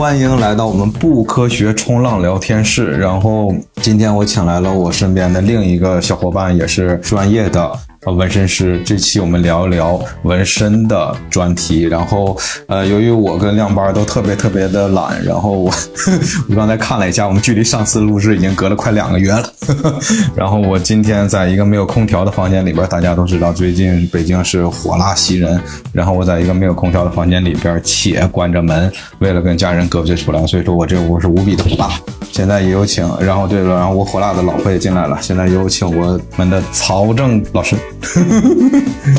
[0.00, 2.92] 欢迎来到我们不科学冲浪聊天室。
[2.92, 7.70] 然后今天我请来了我身边的另一个小伙伴，也是专业的
[8.06, 8.80] 呃纹身师。
[8.84, 11.82] 这期我们聊一聊纹身的专题。
[11.82, 12.36] 然后
[12.66, 15.72] 呃，由于我跟亮班都特别特别的懒，然后我
[16.48, 19.44] 我刚才看了一下，我们距离上次录制已经隔了快两个月了。
[20.34, 25.60] 然后我今天在一个没有空调的房间里边，大家都知道最近北京是火辣袭人。
[25.92, 31.90] 然后我在一个没有空调的房间里边，且关着门，为了跟家人隔绝出来，所以说我这屋是无比的火辣。
[32.32, 35.18] 现在也有请，然后对了，然后我火辣的老婆也进来了。
[35.20, 37.76] 现在有请我们的曹正老师。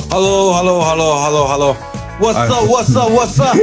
[0.10, 1.76] Hello Hello Hello Hello Hello。
[2.20, 2.68] What's up?
[2.68, 3.10] What's up?
[3.12, 3.58] What's up?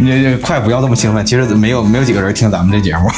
[0.00, 3.08] 你你快不要这么兴奋，其实没有没有几个人听咱们这节目。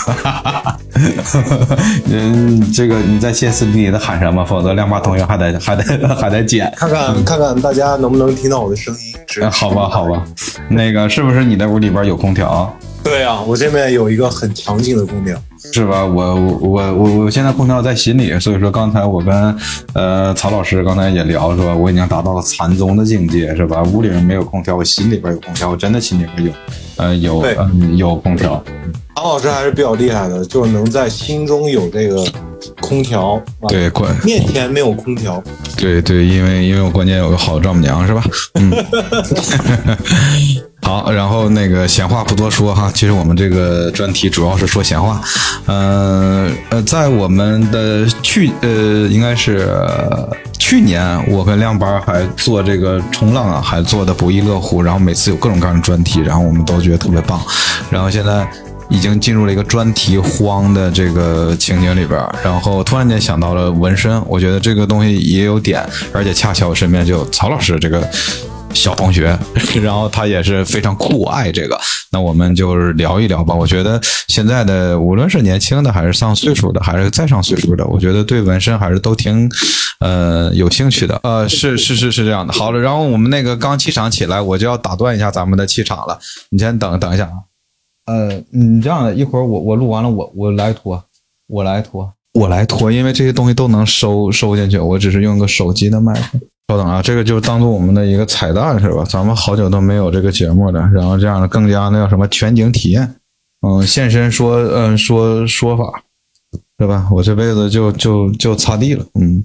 [2.10, 6.70] 嗯，这个你在歇斯底里的喊什么，否则亮爸同学还得还得还得剪。
[6.76, 9.50] 看看看看大家能不能听到我的声音？
[9.50, 10.22] 好吧，好吧，
[10.68, 12.70] 那个是不是你的屋里边有空调？
[13.08, 15.36] 对啊，我这边有一个很强劲的空调。
[15.72, 16.04] 是吧？
[16.04, 19.56] 我我我我现在空调在心里，所以说刚才我跟
[19.94, 21.74] 呃曹老师刚才也聊是吧？
[21.74, 23.82] 我已经达到了禅宗的境界是吧？
[23.82, 26.52] 屋里面没有空调，我心里边有空调，我真的心里边有
[26.96, 28.62] 呃有嗯有空调。
[29.16, 32.24] 曹老师还是比较厉害的，就是能在心中有这个
[32.80, 35.42] 空调，啊，对，关面前没有空调。
[35.76, 38.22] 对对，因为因为我关键有个好丈母娘是吧？
[38.54, 38.70] 嗯，
[40.88, 45.20] 好，然后那个闲话不多说哈，其实我们这个专题主要是说闲话。
[45.66, 49.68] 呃呃，在我们的去呃应该是
[50.58, 57.38] 去年，我跟亮班还做这个冲浪啊，还做的不亦乐乎，然后每次有各种各样的专题，然后我们都觉得特别棒，
[57.90, 58.48] 然后现在。
[58.90, 68.08] 已经进入了一个专题荒的这个情景里边，然后突然间想到了纹身，我觉得这个东西也有点，而且恰巧我身边就有曹老师这个
[68.74, 69.36] 小同学，
[69.82, 71.78] 然后他也是非常酷爱这个，
[72.12, 73.54] 那我们就是聊一聊吧。
[73.54, 79.50] 我觉得现在的无论是年轻的，还是上岁数的，还是再上岁数的，我觉得对纹身还是都挺
[80.00, 81.18] 呃有兴趣的。
[81.22, 82.52] 呃，是是是是这样的。
[82.52, 86.18] 好了，然后我们那个刚气场起来，我就要打断一下咱们的气场了，
[86.50, 87.32] 你先等等一下啊。
[88.06, 91.02] 呃，你这样的，一会儿我我录完了，我我来拖，
[91.46, 96.38] 我来拖，我来拖，因为这些东西都能收收进去，我只是用个手机的麦克。
[96.68, 99.02] 稍等啊，这个就当做我们的一个彩蛋是吧？
[99.04, 103.14] 咱们好久都没有这个节目了，然后这样的更加那叫什么全景体验，
[103.66, 106.02] 嗯，现身说嗯说说法，
[106.76, 107.08] 对吧？
[107.10, 109.42] 我这辈子就就就擦地了，嗯，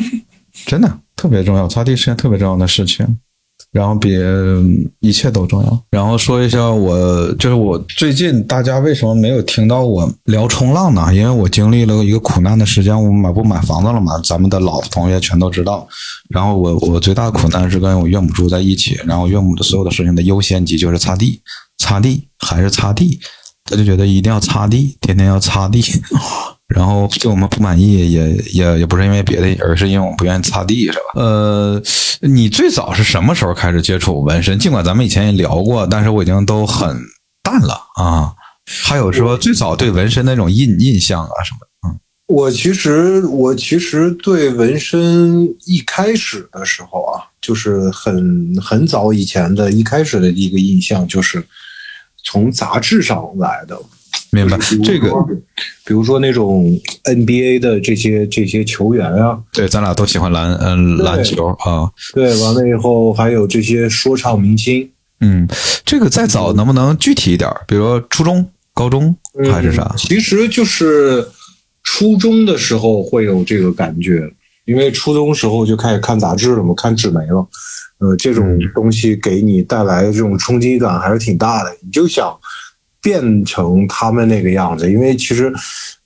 [0.66, 3.18] 真的特别重要，擦地是件特别重要的事情。
[3.76, 4.10] 然后比
[5.00, 5.82] 一切都重要。
[5.90, 11.14] 然后说一下我，就是我最近大家为什么没有听到我聊冲浪呢？
[11.14, 14.18] 因为我经历了一个苦难的时间，我买不买房子了嘛？
[14.24, 15.86] 咱们的老同学全都知道。
[16.30, 21.38] 然后我我最大的苦难是跟我岳母住在一起，然后岳母的所有的事情的优先级就是擦地，
[21.76, 23.20] 擦地还是擦地，
[23.66, 25.82] 他就觉得一定要擦地，天天要擦地。
[26.68, 31.20] 然后对我们不满意也也也不是因为别的，而是因为我们不愿意擦地，是吧？
[31.20, 31.80] 呃，
[32.22, 34.58] 你最早是什么时候开始接触纹身？
[34.58, 36.98] 尽管咱们以前也聊过，但是我已经都很
[37.40, 38.34] 淡了啊。
[38.82, 51.46] 还有说最早对纹身那种印印象啊什么的，嗯，我其实我其实对纹身一开始的时候啊，就是很很早以前的一开始的一个印象就是
[52.24, 53.80] 从杂志上来的。
[54.36, 54.58] 明白。
[54.84, 55.10] 这个，
[55.84, 65.48] 比如说那种 NBA 的这些这些球员啊，对，咱俩都喜欢篮嗯篮球啊，对，完了以后还有这些说唱明星，嗯，
[65.84, 67.50] 这个再早能不能具体一点？
[67.66, 69.16] 比如说初中、高中
[69.50, 69.82] 还是啥？
[69.94, 69.96] 嗯？
[69.96, 71.26] 其实就是
[71.82, 74.30] 初中的时候会有这个感觉，
[74.66, 77.46] 因为初中时候就开始看杂志了嘛，看纸媒了，
[77.98, 78.60] 呃，这种嗯。
[78.74, 82.36] 东西给你带来的这种冲击感还是挺大的，你就想
[83.06, 85.52] 变成他们那个样子，因为其实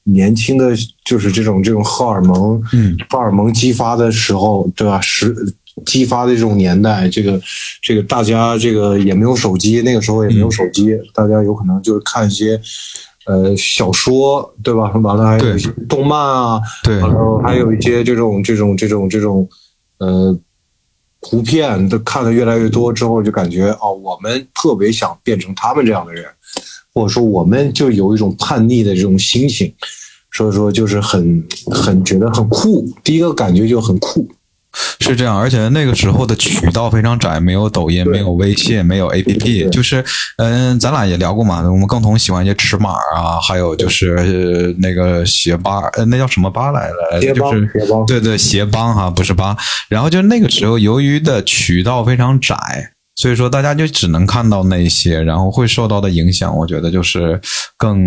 [0.02, 5.00] 年轻的就是这种这种荷尔蒙，嗯，荷尔蒙激发的时候，对吧？
[5.00, 5.34] 时
[5.86, 7.41] 激发的这种年代，这个
[7.80, 12.60] 这个大家这个也没有手机，那个时候也没有手机，大家有可能就是看一些
[13.24, 14.91] 呃小说，对吧？
[14.98, 19.48] 完了还有一些动漫啊，对，完了还有一些这种这种这种这种
[20.00, 20.38] 呃
[21.22, 26.26] 图片，都看的越来越多之后，就感觉哦，我们特别想变成他们这样的人，
[26.92, 29.72] 或者说我们就有一种叛逆的这种心情，
[30.33, 32.87] 所以说就是很很觉得很酷。
[33.04, 34.28] 第一个感觉就很酷，
[35.01, 40.04] 是这样，而且那个时候的渠道非常窄，没有抖音，没有微信，没有 APP，就是
[40.39, 47.21] 嗯，咱俩也聊过嘛，我们共同喜欢一些尺码啊，还有就是呃那个鞋吧，呃，那叫什么吧来着？
[47.21, 49.57] 鞋帮就是对对，鞋帮哈，不是吧？
[49.89, 52.57] 然后就那个时候，由于的渠道非常窄。
[53.20, 57.38] 所以说大家就只能看到那些，然后会受到的影响，我觉得就是
[57.76, 58.00] 更。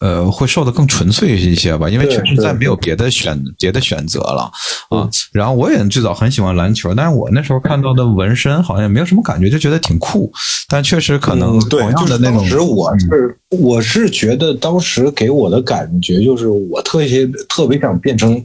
[0.00, 4.50] 呃，会受的更纯粹一些吧，因为确实再没有别的选别的选择了
[4.90, 5.08] 啊。
[5.32, 10.30] 然后我也最早很喜欢篮球，但是我那时候看到的纹身好像也没有什么感觉，就觉得挺酷。
[10.68, 12.38] 但确实可能同样的那种。
[12.40, 18.44] 当时我是我是觉得当时给我的感觉就是我特别特别想变成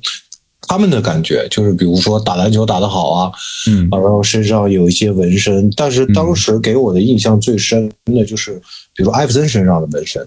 [0.70, 3.32] 他们的感觉，就是比如说打篮球打得好啊，
[3.68, 5.68] 嗯，然后身上有一些纹身。
[5.76, 8.62] 但是当时给我的印象最深的就是，
[8.96, 10.22] 比如艾弗森身上的纹身。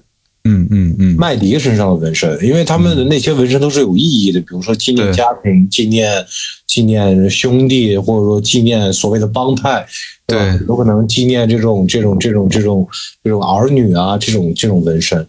[0.44, 6.26] 嗯嗯嗯，麦迪身上的纹身，因为他们的那些纹身都是有意义的，比如说纪念家庭、纪念
[6.66, 9.86] 纪念兄弟，或者说纪念所谓的帮派，
[10.26, 12.88] 对，有可能纪念这种这种这种这种
[13.22, 15.24] 这种儿女啊，这种这种纹身。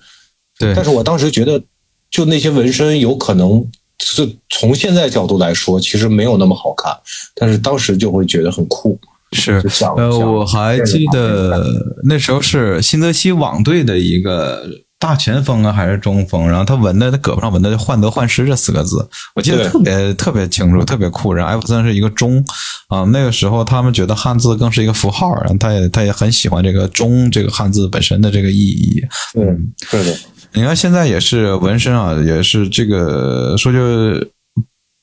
[0.57, 1.62] 对，但是我当时觉得，
[2.09, 3.63] 就那些纹身，有可能
[4.00, 6.95] 是从现在角度来说，其实没有那么好看，
[7.36, 9.00] 但是当时就会觉得很酷。
[9.31, 9.63] 是，
[9.98, 11.66] 呃，我还记得
[12.04, 14.63] 那时候是新泽西网队的一个。
[15.00, 16.48] 大前锋啊，还是中锋？
[16.48, 19.06] 然后他纹的，他胳膊上纹的“患得患失”这四个字，
[19.36, 21.34] 我记得特别特别清楚，特别酷。
[21.34, 22.42] 然后艾弗森是一个中
[22.88, 29.01] 啊，那个时候他们觉得汉字更是一个符号，然后他也他也很喜欢这个中这个汉字本身的这个意义。
[29.38, 30.18] 嗯，对的。
[30.53, 34.27] 你看现在也是纹身啊，也是这个说就。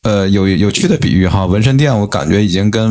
[0.02, 2.90] 呃，有有趣的比喻哈，纹身店我感觉已经跟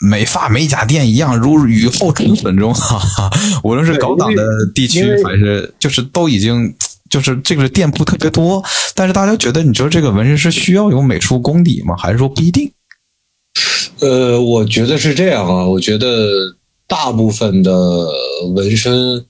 [0.00, 3.30] 美发美甲店一样，如雨后春笋中哈哈。
[3.62, 4.42] 无论是高档的
[4.74, 6.74] 地区还是就是都已经
[7.08, 8.60] 就是这个店铺特别多，
[8.96, 11.94] 但是大家觉得你说这个纹身是需要有美术功底吗？
[11.96, 12.68] 还是说不一定？
[14.00, 16.26] 呃，我觉得是这样啊，我觉得
[16.88, 17.70] 大部分的
[18.56, 19.24] 纹身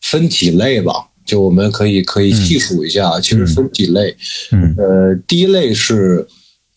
[0.00, 4.16] 分几类吧，就我们可以可以细数一下，其实分几类。
[4.52, 6.26] 嗯，呃，第一类是。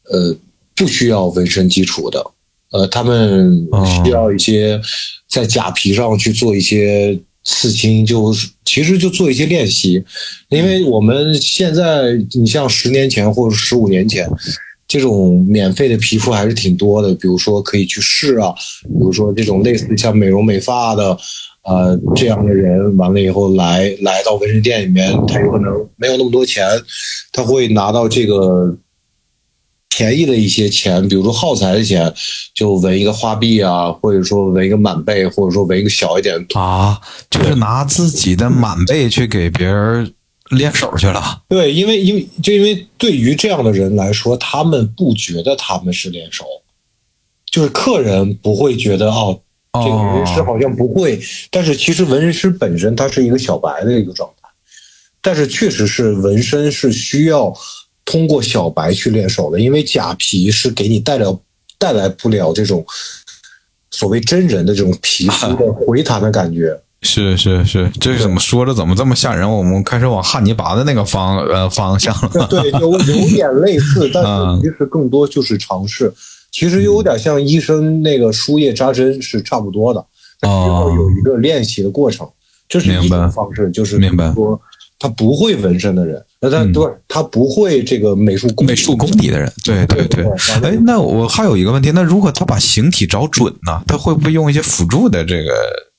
[0.07, 0.37] 呃，
[0.75, 2.23] 不需要纹身基础的，
[2.69, 3.67] 呃，他们
[4.03, 4.79] 需要一些
[5.27, 8.31] 在假皮上去做一些刺青，就
[8.63, 10.03] 其实就做一些练习。
[10.49, 14.29] 因为我们现在，你像十年前或者十五年前，
[14.87, 18.53] 这种免费的皮肤还是挺多的，比如说可以去试啊，
[18.83, 21.17] 比如说这种类似像美容美发的，
[21.65, 26.65] 呃，这样的人完了以后来来到纹身店里面，他有可能没有那么多钱，
[27.31, 28.77] 他会拿到这个。
[29.97, 32.13] 便宜的一些钱，比如说耗材的钱，
[32.53, 40.13] 就纹一个花臂啊，或者说纹一个满背，或者说纹一个小一点啊，就是拿自己的满背去给别人
[40.49, 41.43] 练手去了。
[41.47, 46.43] 对，因为因为就因为对于这样的人来说，他们不觉得他们是练手，
[47.49, 49.39] 就是客人不会觉得哦，
[49.83, 51.19] 这个纹身师好像不会，
[51.49, 54.49] 但是其实纹身师本身他是一个小白的一个状态，
[55.21, 57.53] 但是确实是纹身是需要。
[58.07, 61.35] 通过小白去练手的，因为假皮是给你带了
[61.79, 62.85] 带来不了这种
[63.89, 66.79] 所谓真人的这种皮肤的回弹的感觉。
[67.01, 69.51] 是是是，这怎么说着怎么这么吓人？
[69.51, 72.29] 我们开始往汉尼拔的那个方呃方向了。
[72.47, 76.13] 对，有有点类似，但是其实更多就是尝试。
[76.55, 79.99] 其实有点像医生那个输液扎针是差不多的，
[80.41, 82.25] 需要有一个练习的过程。
[82.69, 84.57] 这是一种方式，就是明白说。
[84.97, 90.25] 他不会纹身的人，那他不是他不会这个美术美术功底的人，对对对。
[90.63, 93.83] 哎，那我还有一个问题，那如果他把形体找准呢？
[93.85, 95.51] 他会不会用一些辅助的这个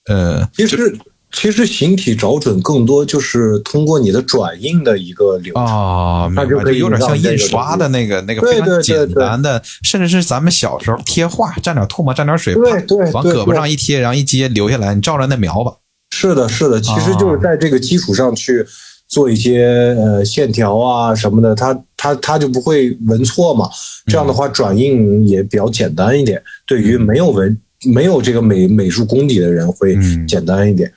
[0.08, 0.48] 呃？
[0.54, 0.96] 其实
[1.32, 15.72] 其实形体找准更多就是通过你的转印的一个流程啊，那就可以有点像印刷的那个那个非常简单的，甚至是咱们小时候贴画，蘸点唾沫蘸点水，对对，往胳膊上一贴，然后一接留下来，你照着那描吧。
[16.14, 18.66] 是的，是的，其实就是在这个基础上去。
[19.08, 23.70] 做一些呃线条啊什么的，它它它就不会纹错嘛。
[24.08, 30.92] 这样的话转印也比较简单一点，对于没有纹没有这个美美术功底的人会简单一点。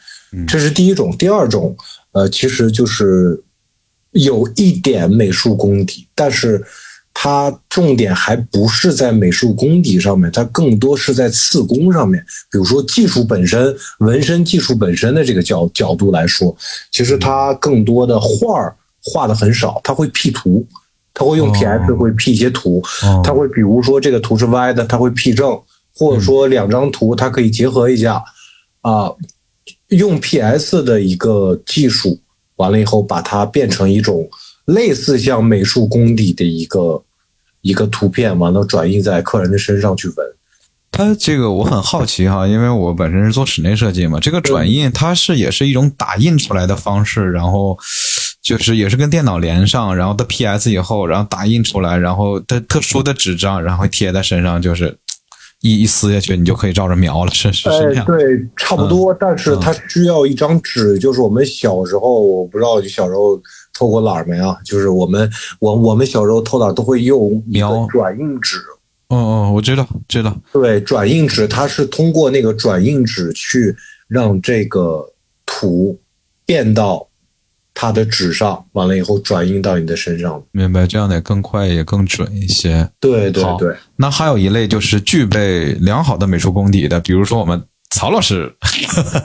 [0.48, 1.76] 这是第一种，第二种
[2.12, 3.44] 呃其实就是
[4.12, 6.66] 有一点美术功底，但是。
[7.22, 12.24] 它重点还不是在美术功底上面，它更多是在刺工上面。
[12.50, 16.56] 比如说技术本身，纹身技术本身的这个角角度来说，
[16.92, 20.66] 其实它更多的画儿画的很少，它会 P 图，
[21.14, 22.82] 它会用 PS 会 P 一些图，
[23.22, 25.60] 它会比如说这个图是歪的，它会 P 正，
[25.94, 28.24] 或者说两张图它可以结合一下，
[28.80, 29.12] 啊，
[29.90, 32.20] 用 PS 的一个技术，
[32.56, 34.30] 完了以后把它变成一种
[34.66, 37.04] 类似像美术功底的一个。
[37.62, 40.16] 一个图片完了转印在客人的身上去纹，
[40.94, 47.78] 它这个我很好奇哈，因为我本身是做室内设计嘛，这个转印它是也是一种打印出来的方式，然后
[48.42, 54.98] 就是也是跟电脑连上，然后它 PS 以后，然后打印出来，然后它特殊的纸张，然后贴在身上，就是
[55.62, 58.06] 一一撕下去，你就可以照着描了，是是是这哎，样。
[58.06, 63.38] 对，差不多，但是它需要一张纸，就是我们小时候，我不知道你小时候
[63.74, 64.58] 偷过懒儿没啊？
[64.64, 68.58] 就是我们我我们小时候偷懒都会用描转印纸，
[69.10, 70.34] 嗯嗯，我知道知道。
[70.54, 73.76] 对，转印纸它是通过那个转印纸去
[74.08, 75.12] 让这个
[75.46, 76.00] 图
[76.46, 77.06] 变到
[77.82, 80.44] 它的纸上，完了以后转印到你的身上。
[80.52, 82.86] 明白，这样得更快也更准一些。
[83.00, 87.64] 对对对，那还有一类就是具备良好的美术功底的，比如说我们
[87.96, 88.54] 曹老师。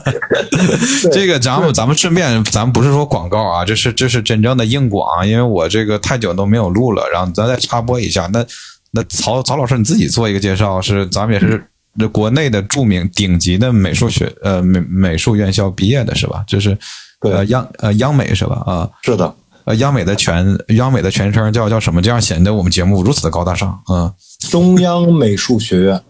[1.12, 8.28] 这个咱们咱们顺便，咱们不是说广告啊，这是这是真正的硬广，因为我这个太久都没有录了，然后咱再插播一下。
[8.32, 8.46] 那
[8.92, 11.61] 那曹曹老师你自己做一个介绍，是咱们也是
[11.99, 16.44] 这国内的著名顶级的美术学呃美美术院校毕业的是吧？
[16.46, 16.78] 就是
[17.25, 18.62] 对呃央呃央美是吧？
[18.66, 18.90] 啊。
[19.02, 22.00] 是的，呃，央美的全央美的全称叫叫什么？
[22.02, 23.81] 这样显得我们节目如此的高大上。
[23.87, 24.12] 啊
[24.50, 26.00] 中央美术学院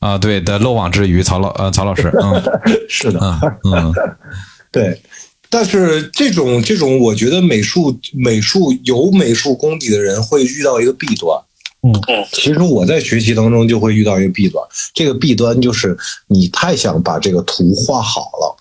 [0.00, 2.42] 啊，对的，漏网之鱼，曹老呃曹老师，嗯
[2.88, 3.20] 是的。
[3.64, 3.92] 嗯嗯
[4.72, 5.00] 对，
[5.48, 11.40] 但是这种这种，我觉得美术美术有美术功底的人会遇到一个弊端。
[11.86, 11.92] 嗯
[12.32, 14.64] 其实我在学习当中就会遇到一个弊端，
[14.94, 15.96] 这个弊端就是
[16.28, 18.56] 你太想把这个图画好了，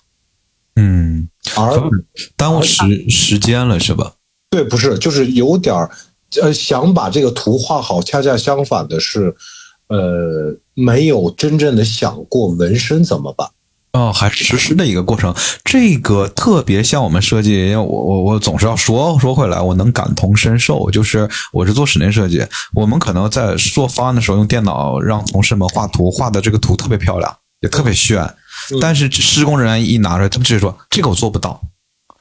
[0.76, 1.82] 嗯，而
[2.36, 4.14] 耽误时时间了是吧？
[4.50, 5.90] 对不是就是有点儿
[6.42, 9.36] 呃想把这个图画好，恰恰相反的是，
[9.88, 13.48] 呃，没有真正的想过纹身怎么办。
[13.94, 20.90] 哦，还是实施的一个过程，这个特别像我们设计，因为我我我总是要说说回来，我能感同身受。
[20.90, 28.36] 就是我是做室内设计，我们可能在做方案的时候用电脑让同事们画图，画的这个图特别漂亮，也特别炫，嗯
[28.82, 31.62] 但是施工人员一拿出来，他们直接说这个我做不到，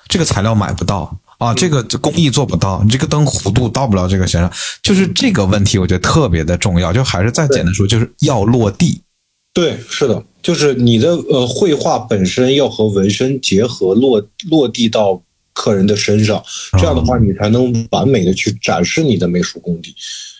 [0.08, 1.18] 这个材料买不到。
[1.38, 4.48] 啊，这个工艺做不到，你这个灯弧度到不了这个线上，
[4.80, 6.92] 就是这个问题，我觉得特别的重要。
[6.92, 9.02] 就还是再简单说，就是要落地。
[9.52, 15.20] 对，是的，就是你的呃绘画本身要和纹身结合，落落地到
[15.52, 16.40] 客人的身上，
[16.78, 19.92] 这样的话你才能完美的去展示你的美术功底。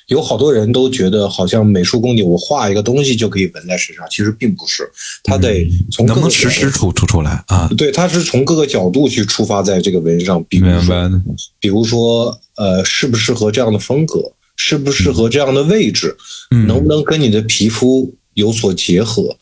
[0.09, 4.91] 有好多人都觉得好像美术功底，我画一个东西就可以纹在身上，其实并不是，
[5.25, 7.69] 它得从各个能不能实时出出出来啊？
[7.77, 11.11] 对，它是从各个角度去出发在这个纹上，比如说。
[11.61, 16.17] 比如说，呃，适不适合这样的风格，适不适合这样的位置，
[16.51, 19.37] 嗯能不能跟你的皮肤有所结合？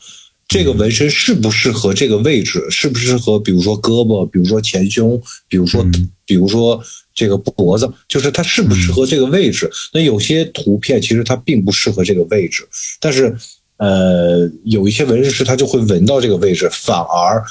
[0.50, 2.60] 这个纹身适不适合这个位置？
[2.70, 6.80] 适不适合，比如说胳膊，比如说前胸，比如说，嗯比如说
[7.14, 9.70] 这个脖子，就是它适不适合这个位置？
[9.92, 12.68] 那有些图片其实它并不适合这个位置，
[13.00, 13.36] 但是，
[13.76, 17.44] 呃，有一些纹身师他就会纹到这个位置，反而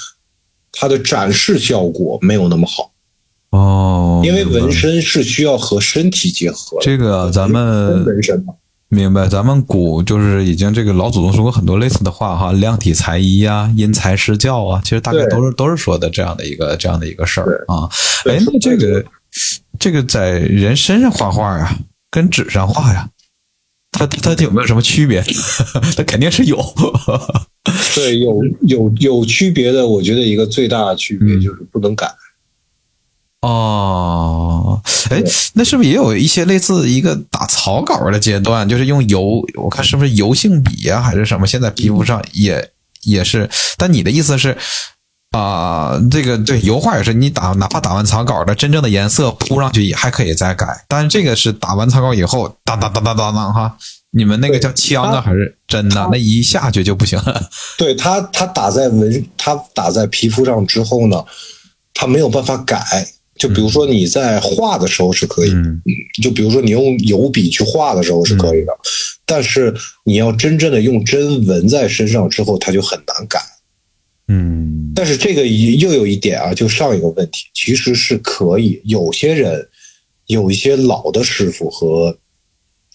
[0.72, 2.92] 它的展示效果没有那么好。
[3.52, 6.84] 哦，因为纹身是需要和身体结合的。
[6.84, 8.54] 这个咱们纹身嘛，
[8.92, 17.88] 明白，咱们古就是已经这个老祖宗说过很多类似的话哈，量体裁衣呀，因材施教啊，其实大概都是都是说的这样的一个这样的一个事儿啊。
[18.24, 19.06] 对哎，那这个
[19.78, 21.78] 这个在人身上画画呀，
[22.10, 23.08] 跟纸上画呀，
[23.92, 25.24] 它它它有没有什么区别？
[25.96, 26.58] 它肯定是有。
[27.94, 29.88] 对，有有有区别的。
[29.88, 32.12] 我觉得一个最大的区别嗯就是不能改。
[33.42, 38.68] 哦，哎，那是不是也有一些类似一个打草稿的阶段？
[38.68, 41.48] 就是用油，我看是不是油性笔呀、还是什么？
[41.48, 42.70] 现在皮肤上也
[43.04, 43.50] 也是。
[43.78, 44.58] 但你的意思是
[45.32, 53.78] 啊、这个对油画也是，你打哪怕打完草稿的真正的颜色铺上去也还可以再改，但是这个是打完草稿以后，当当当当当当哈，
[54.12, 56.10] 你们那个叫枪啊还是针呐？
[56.12, 57.50] 那一下去就不行了。
[57.78, 61.24] 对它，它打在纹，它打在皮肤上之后呢，
[61.94, 62.84] 它没有办法改。
[63.40, 65.82] 就比如说你在画的时候是可以，嗯
[66.22, 68.78] 就比如说你用油笔去画的时候是可以的，
[69.26, 73.40] 但是你要真正的用针纹在身上之后，它就很难改。
[74.28, 79.68] 嗯但是这个又有一点啊，就上一个问题，其实是可以，有些人
[80.28, 82.16] 有一些老的师傅和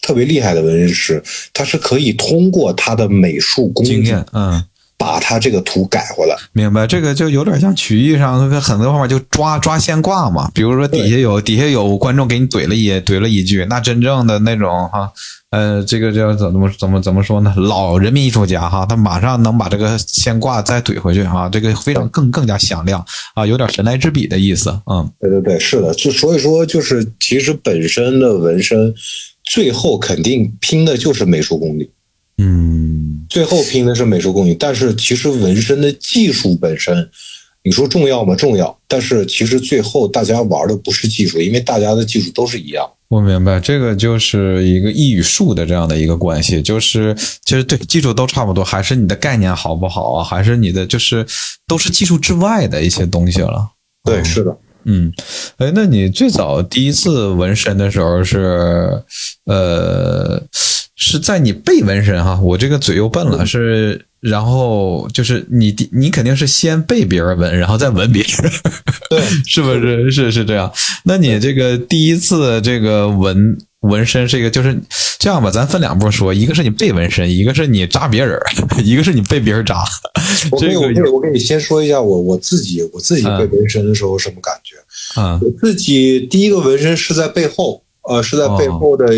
[0.01, 4.63] 特别厉害的纹身师，他是可以通过他的美术功底经验，嗯。
[4.97, 6.35] 把他这个图改回来。
[6.53, 10.49] 明白，这个就有点像曲艺上很多方法就抓抓线挂嘛。
[10.53, 15.11] 比如说底下有底下有观众给你怼了一怼了一句，那真正的那种哈，
[15.51, 17.53] 呃，这个叫怎么怎么怎么说呢？
[17.57, 23.03] 老人民艺术家哈，他马上能把这个 线挂再怼回去哈，这个非常更更加响亮
[23.35, 24.69] 啊，有点神来之笔的意思。
[24.85, 28.93] 嗯对对对，是的，就所以说就是其实本身的纹身，
[29.43, 31.91] 最后肯定拼的就是美术功底。
[32.37, 37.09] 嗯最后拼的是美术工艺，但是其实纹身的技术本身，
[37.63, 38.35] 你说重要吗？
[38.35, 42.89] 重要，但是其实最后大家玩的不是技术，因为大家的技术都是一样。
[43.07, 47.15] 我明白，这个就是一个艺与术的这样的一个关系，就是
[47.45, 50.23] 其实对技术都差不多，还是你的概念好不好啊？
[50.23, 51.25] 还是你的就是
[51.67, 53.69] 都是技术之外的一些东西了。
[54.03, 54.57] 对，是的。
[54.85, 55.11] 嗯，
[55.57, 59.03] 哎，那你最早第一次纹身的时候是，
[59.45, 60.39] 呃，
[60.95, 62.39] 是在你背纹身哈？
[62.41, 68.51] 我这个嘴又笨了，是，然后就是你你肯定是先被别人纹，然后再纹别人，
[69.09, 70.09] 对， 是不是？
[70.09, 70.71] 是是这样。
[71.03, 74.75] 那你这个第一次这个纹纹身是一个，就是
[75.19, 75.51] 这样吧？
[75.51, 78.39] 咱分两步说，一个是你被纹身，一个是你扎别人，
[78.83, 79.83] 一个是你被别人扎。
[80.57, 84.75] 这个我给我给你先说一下我我自己我自己被纹身的时候什么感觉。
[85.19, 89.13] 啊，我自己第一个纹身是在背后，呃，是在背后的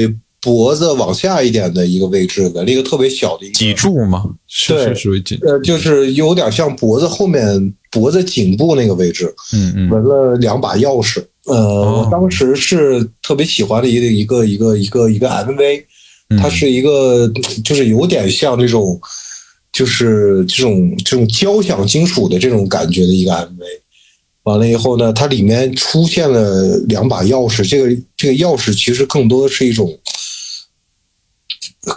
[0.47, 4.23] 脖子往下一点的一个位置纹了一个特别小的一个脊柱吗？
[4.47, 5.37] 是对属于脊。
[5.41, 11.21] 呃，就是有点像脖子后面脖子颈部那个位置，嗯嗯纹了两把钥匙。
[11.47, 15.83] 呃，哦我当时是特别喜欢的一个一个一个一个一个 MV，
[16.29, 17.27] 嗯，它是一个
[17.65, 18.97] 就是有点像这种，
[19.73, 23.63] 就是这种这种交响金属的这种感觉的一个 MV。
[24.43, 29.91] 完了以后呢，它里面出现了两把钥匙，这个这个钥匙其实更多的是一种，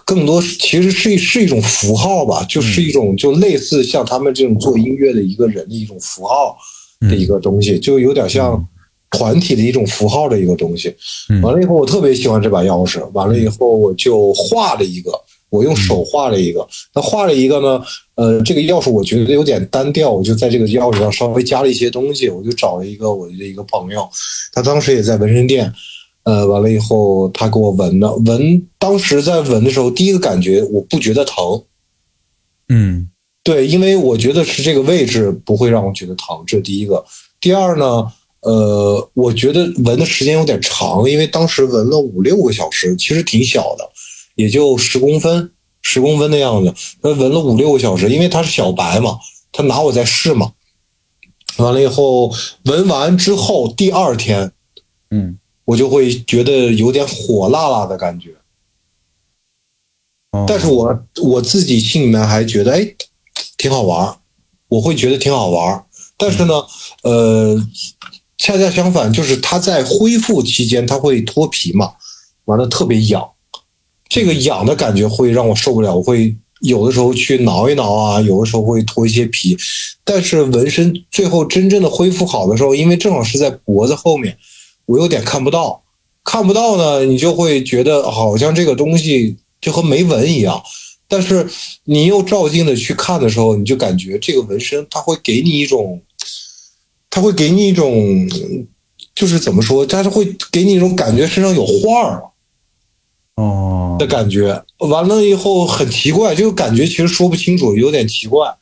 [0.05, 6.57] 更多其实是是一种符号吧，就是一种就类似像他们这种做音乐的一个人的一种符号
[7.09, 8.65] 的一个东西，就有点像
[9.11, 10.95] 团体的一种符号的一个东西。
[11.29, 13.05] 嗯完了以后，我特别喜欢这把钥匙。
[13.13, 15.11] 完了以后，我就画了一个，
[15.49, 16.65] 我用手画了一个。
[16.95, 17.83] 那画了一个呢，
[18.15, 22.29] 呃，这个钥匙我觉得有点单调，我就在这个钥匙上稍微加了一些东西。
[22.29, 24.09] 我就找了一个我的一个朋友，
[24.53, 25.73] 他当时也在纹身店。
[26.31, 31.65] 呃，完了以后，他给我纹的，纹当时在纹的时候，第一个感觉我不觉得疼，
[32.69, 33.11] 嗯
[33.43, 37.05] 对，因为我觉得是这个位置不会让我觉得疼，这是第一个。
[37.41, 43.91] 第二呢，呃，我觉得纹的时间有点长，因为当时纹了五六个小时，其实挺小的，
[44.37, 45.51] 也就十公分、
[45.83, 46.73] 十公分的样子。
[47.03, 49.19] 那纹了五六个小时，因为他是小白嘛，
[49.51, 50.53] 他拿我在试嘛。
[51.57, 52.33] 完了以后，
[52.67, 54.53] 纹完之后第二天，
[55.11, 55.39] 嗯，
[55.71, 58.31] 我就会觉得有点火辣辣的感觉。
[60.33, 62.95] 哦但是我我自己心里面还觉得，哎，
[63.57, 64.17] 挺好玩儿，
[64.69, 65.85] 我会觉得挺好玩儿。
[66.17, 66.55] 但是呢，
[67.05, 67.57] 呃，
[68.37, 71.93] 恰恰相反，就是它在恢复期间，它会脱皮嘛，
[72.47, 73.31] 完了特别痒，
[74.09, 79.57] 这个痒的感觉会让我受不了，我会有的时候去挠一挠啊，有的时候会脱一些皮。
[80.03, 84.37] 但是纹身最后真正的恢复好的时候，因为正好是在脖子后面，
[84.91, 85.85] 我有点看不到，
[86.25, 90.61] 看不到呢，你就会觉得好像这个东西就和没纹一样。
[91.07, 91.49] 但是
[91.85, 96.03] 你又照镜子去看的时候，你就感觉这个纹身它会给你一种，
[97.09, 98.29] 它会给你一种，
[99.15, 102.25] 就是怎么说，它是会给你一种感觉身上有画儿
[103.37, 104.65] 哦的感觉。
[104.79, 108.57] 完了以后很奇怪，这个感觉其实说不清楚，有点奇怪。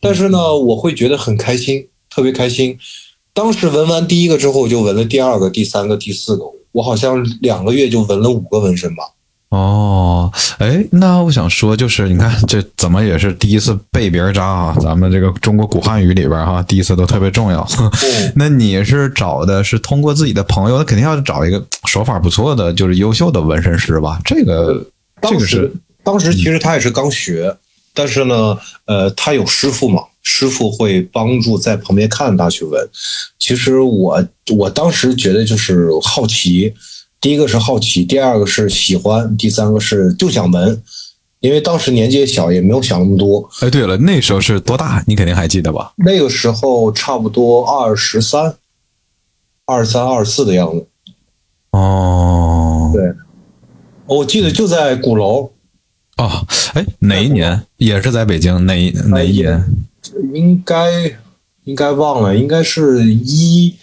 [0.00, 2.76] 但是呢，我会觉得很开心，特别开心。
[3.38, 6.42] 当时纹完第一个之后，我就纹了第二个、第三个、第四个。
[6.72, 9.04] 我好像两个月就纹了五个纹身吧。
[9.50, 14.76] 哦，哎，那我想说，就是你看这怎么也是第一次被别人扎啊？
[14.80, 17.64] 咱们这个中国古汉语里边哈，第一次都特别重要。
[17.78, 17.88] 嗯
[18.34, 24.18] 那你是找的是通过自己的朋友，那肯定要找一个手法不错的，就是优秀的纹身师吧？
[24.24, 24.84] 这个
[25.22, 25.72] 这个是
[26.02, 27.56] 当时其实他也是刚学，
[27.98, 32.88] 但是呢，呃，他有师傅嘛，师傅会帮助在旁边看他去纹。
[33.40, 34.24] 其实我
[34.56, 36.72] 我当时觉得就是好奇，
[37.20, 40.80] 第一个是好奇，第二个是喜欢，第三个是就想纹，
[41.40, 43.50] 因为当时年纪也小，也没有想那么多。
[43.62, 45.02] 哎，对了，那时候是多大？
[45.08, 45.92] 你肯定还记得吧？
[45.96, 48.54] 那个时候差不多二十三、
[49.66, 50.86] 二十三、二十四的样子。
[51.72, 53.02] 哦，对
[54.06, 55.50] 我记得就在鼓楼，
[56.18, 57.62] 哦，哎，哪一年？
[57.76, 58.66] 也是在北京？
[58.66, 59.64] 哪哪一年？
[60.34, 60.90] 应该
[61.64, 63.74] 应该忘了，应该是一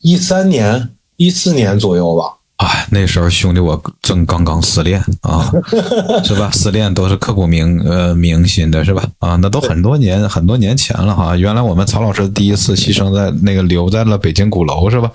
[0.00, 2.36] 一三年、一四年左右吧。
[2.58, 5.50] 哎，那时候兄弟我正刚刚失恋啊，
[6.24, 6.50] 是吧？
[6.52, 9.04] 失恋都是刻骨铭呃铭心的，是吧？
[9.18, 11.36] 啊，那都很多年很多年前了哈。
[11.36, 15.10] 原来我们曹老师第一次牺牲在那个留在了北京鼓楼，是吧？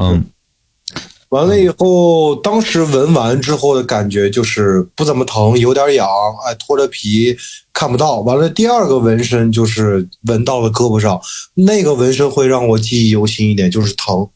[0.00, 0.24] 嗯，
[1.30, 6.08] 完了以后，当时纹完之后的感觉就是不怎么疼，有点痒，
[6.46, 7.36] 哎，脱了皮
[7.72, 8.20] 看不到。
[8.20, 11.20] 完了，第二个纹身就是纹到了胳膊上，
[11.52, 14.28] 那个纹身会让我记忆犹新一点，就是疼，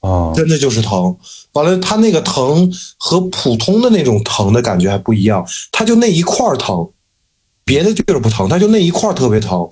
[0.00, 1.16] 啊，真的就是疼。
[1.52, 6.90] 完了，它那个疼和普通的那种疼的感觉还不一样，它就那一块儿疼，
[7.64, 9.66] 别的地儿不疼，它就那一块儿特别疼。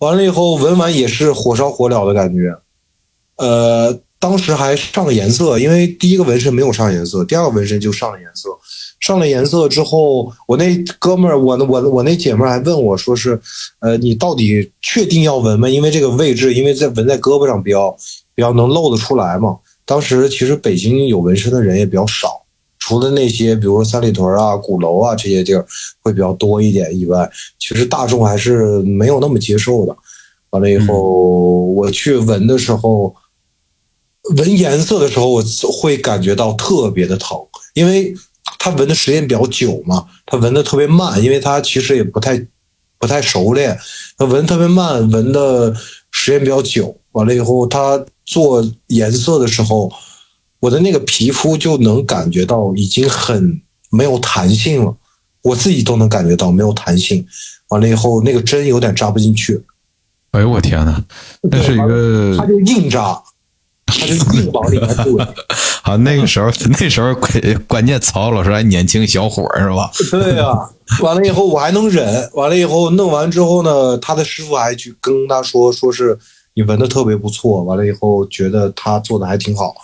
[0.00, 2.52] 完了以后纹完也是火烧火燎的感觉，
[3.36, 8.50] 呃，当时还上了颜色，因为第一个纹身没有上颜色，第二个纹身就上了颜色。
[9.00, 13.40] 上了颜色之后，我那哥们儿，我我我那姐们儿还问我说是，
[13.80, 15.68] 呃，你到底确定要纹吗？
[15.68, 17.90] 因为这个位置，因为在纹在胳膊上比较
[18.36, 19.58] 比较能露得出来嘛。
[19.84, 22.42] 当时其实北京有纹身的人也比较少，
[22.78, 25.66] 除了那些比如说三里屯啊、鼓楼啊这些地儿
[26.00, 29.96] 会比较多一点以外，其实大众还是没有那么接受的。
[30.50, 31.02] 完了以后，
[31.72, 33.12] 我去纹的时候，
[34.36, 35.42] 纹颜色的时候，我
[35.80, 37.38] 会感觉到特别的疼，
[37.74, 38.14] 因为。
[38.58, 42.46] 他纹的时间比较久嘛，他纹的特别慢，因为他其实也不太
[42.98, 43.76] 不太熟练，
[44.16, 45.74] 他纹特别慢，纹的
[46.12, 46.96] 时间比较久。
[47.12, 49.90] 完了以后，他做颜色的时候，
[50.60, 54.94] 我的那个皮肤就能感觉到已经很没有弹性了，
[55.42, 57.26] 我自己都能感觉到没有弹性。
[57.70, 59.60] 完了以后，那个针有点扎不进去。
[60.32, 61.02] 哎呦我天呐，
[61.42, 63.20] 那是一个，他就硬扎。
[63.92, 65.28] 他就硬往里面怼。
[65.84, 66.48] 好，那个时候，
[66.80, 69.90] 那时候关关键，曹老师还年轻小伙是吧？
[70.10, 70.56] 对呀。
[71.00, 72.30] 完了以后，我还能忍。
[72.34, 76.16] 完了以后，弄完之后呢，他的师傅还去跟他说，说是
[76.54, 77.62] 你纹的特别不错。
[77.62, 79.74] 完了以后，觉得他做的还挺好。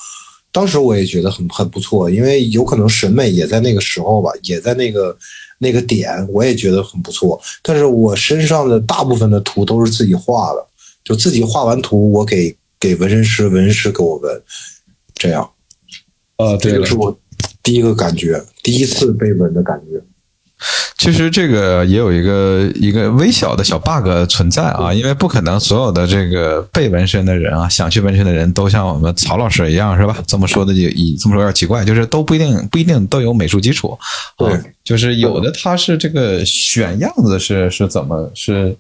[0.52, 5.16] 当时我也觉得很很不错，因为有可能审美也在那个时候吧，也在那个
[5.58, 7.40] 那个点，我也觉得很不错。
[7.62, 10.64] 但是我身上的大部分的图都是自己画的，
[11.04, 12.54] 就自己画完图，我给。
[12.80, 14.42] 给纹身师，纹身师给我纹，
[15.14, 15.50] 这样，
[16.36, 17.18] 呃，这个是我
[17.62, 20.00] 第一个感觉，第一次被纹的感觉。
[20.96, 30.20] 其实这个也有一个一个微小的小 bug 存在啊，因为不可能所有的这个被纹身的人啊，想去纹身的人都像我们曹老师一样，是吧？
[30.26, 33.96] 这么说的也以这么说有点奇怪，就是都不一定不一定都有美术基础。
[34.36, 38.76] 对，就是有的他是这个选样子是是怎么是。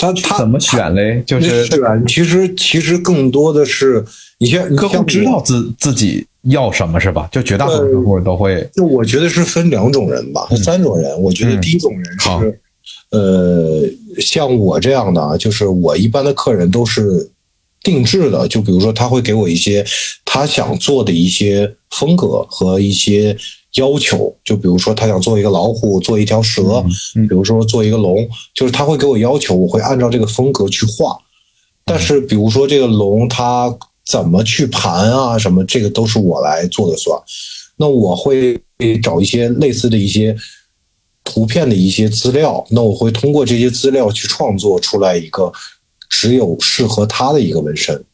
[0.00, 1.22] 他他怎么选嘞？
[1.26, 4.02] 就是选，其实其实更多的是
[4.38, 7.28] 你先客户知道自自己要什么是吧？
[7.30, 8.66] 就绝大多数客户都会。
[8.74, 11.20] 就我觉得是分两种人吧，三种人。
[11.20, 12.60] 我觉得第一种人是，
[13.10, 13.82] 呃，
[14.18, 17.30] 像我这样的啊，就是我一般的客人都是
[17.82, 19.84] 定制的，就比如说他会给我一些
[20.24, 23.36] 他想做的一些风格和一些。
[23.74, 31.16] 要求就比如说他想做一个老虎，做一条蛇，比如说做一个龙，就是他会给我要求，我会按照这个风格去画。
[31.84, 33.72] 但是比如说这个龙它
[34.04, 37.16] 怎么去盘啊什么，这个都是我来做的算。
[37.76, 38.60] 那我会
[39.00, 40.36] 找一些类似的一些
[41.22, 45.52] 图片的一些资料，那我会通过这些资料去创作出来一个
[46.10, 48.04] 只有适合他的一个纹身。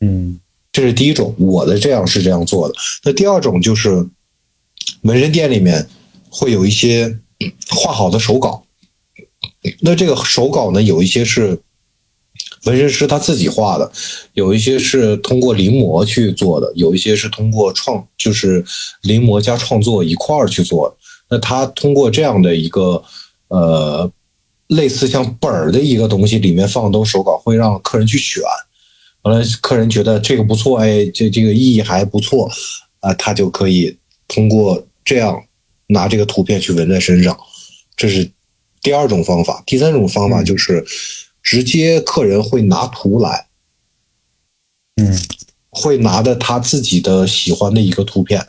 [0.00, 0.38] 嗯，
[0.70, 2.74] 这是第一种，我的这样是这样做的。
[3.04, 4.06] 那第二种就是。
[5.02, 5.86] 纹身店里面
[6.30, 7.14] 会有一些
[7.68, 8.64] 画好的手稿，
[9.80, 11.60] 那这个手稿呢，有一些是
[12.64, 13.92] 纹身师他自己画的，
[14.32, 18.64] 有一些是通过临摹去做的，有一些是通过创，就是
[19.02, 20.96] 临摹加创作一块儿去做的。
[21.30, 23.02] 那他通过这样的一个
[23.48, 24.10] 呃
[24.68, 28.42] 类似像本儿的一个东西，里面放都手稿，会让客人去选。
[29.22, 32.50] 完了，客人觉得这个不错，哎，这这个意义还不错
[33.00, 34.82] 啊，他就可以通过。
[35.04, 35.42] 这样
[35.86, 37.34] 拿这个图片去纹在身上，
[37.96, 38.30] 这是
[38.82, 39.62] 第二种方法。
[39.64, 40.84] 第三种方法就是
[41.42, 43.46] 直接客人会拿图来，
[44.96, 45.18] 嗯，
[45.70, 48.46] 会拿着他自己的喜欢的一个图片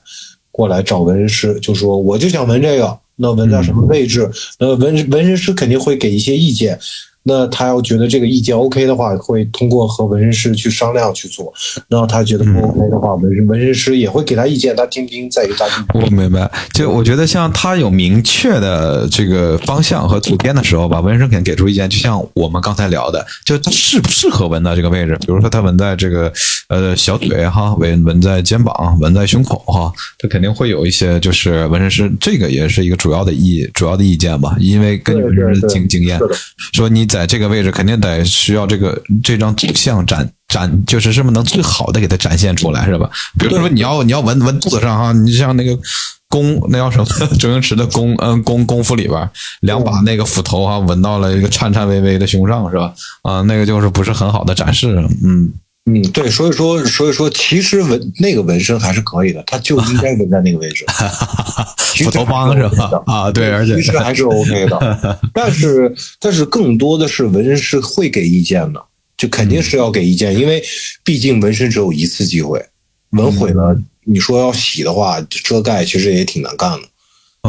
[0.51, 4.29] 过来找纹身师，就说我就想纹这个，那纹在什么位置？
[4.58, 6.79] 那纹纹身师肯定会给一些意见。
[7.23, 11.53] 那他要觉得这个意见 OK 的话，会通过和纹身师去商量去做。
[11.88, 15.65] 然后他觉得不 OK 的话，纹身纹身师也会给他意见，他听听再给他。
[15.93, 21.89] 我明白，就我觉得像他有明确的这个方向和图片的时候吧，纹身师肯定给出意见。
[21.89, 25.17] 就像我们刚才聊的，就他适不适合纹到这个位置？
[25.19, 26.32] 比如说他纹在这个
[26.69, 36.17] 呃小腿哈，纹纹在肩膀，纹在胸口哈，他肯定会有一些就是纹身师这个也是一个主要的意主要的意见吧，因为根据纹身师经经验
[36.71, 37.09] 说你。
[37.10, 43.10] 在这个位置肯定得需要这个这张图像展展，就是是不是能最好的给它展现出来，是吧？
[43.38, 45.78] 比如说你要你要纹纹肚子上哈，你像那个
[46.30, 47.06] 功那叫什么
[47.38, 49.30] 周星驰的功嗯功功夫里边
[49.62, 52.93] 两把那个斧头哈，纹到了一个颤颤巍巍的胸上，是吧？
[53.24, 55.52] 啊，那个就是不是很好的展示，嗯。
[55.91, 60.86] 嗯，对，所以说，所以说，其实纹那个纹身还是可以的，它就应该纹在那个位置，
[62.04, 63.02] 斧头帮是吧？
[63.06, 68.84] 啊，对，而且其实还是 OK 的， 但是，但是更多的是纹身师会给意见的，
[69.17, 70.62] 就肯定是要给意见，因为
[71.04, 72.63] 毕竟纹身只有一次机会，
[73.12, 76.88] 纹毁了，你说要洗的话，遮盖其实也挺难干的。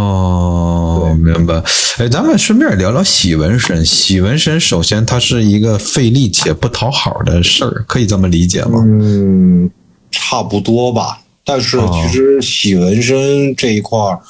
[0.01, 1.63] 哦，哦，明白。
[1.99, 3.85] 哎，咱们顺便聊聊洗纹身。
[3.85, 8.81] 洗纹身首先它是一个费力且不讨好的事儿，可以这么理解吗？
[8.85, 9.71] 嗯，
[10.11, 11.21] 差不多吧。
[11.45, 14.21] 但是其实洗纹身这一块儿，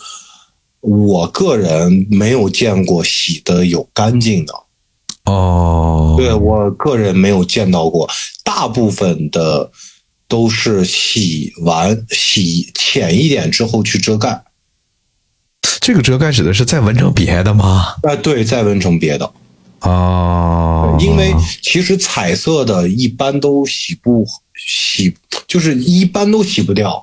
[0.80, 4.54] 我个人没有见过洗的有干净的。
[5.24, 8.08] 哦，对我个人没有见到过，
[8.42, 9.70] 大部分的
[10.26, 14.42] 都是洗完洗浅一点之后去遮盖。
[15.80, 17.94] 这个遮盖指的是再纹成别的吗？
[18.02, 19.30] 啊，对，再纹成别的。
[19.80, 25.14] 哦，因为其实彩色的一般都洗不洗，
[25.48, 27.02] 就是一般都洗不掉，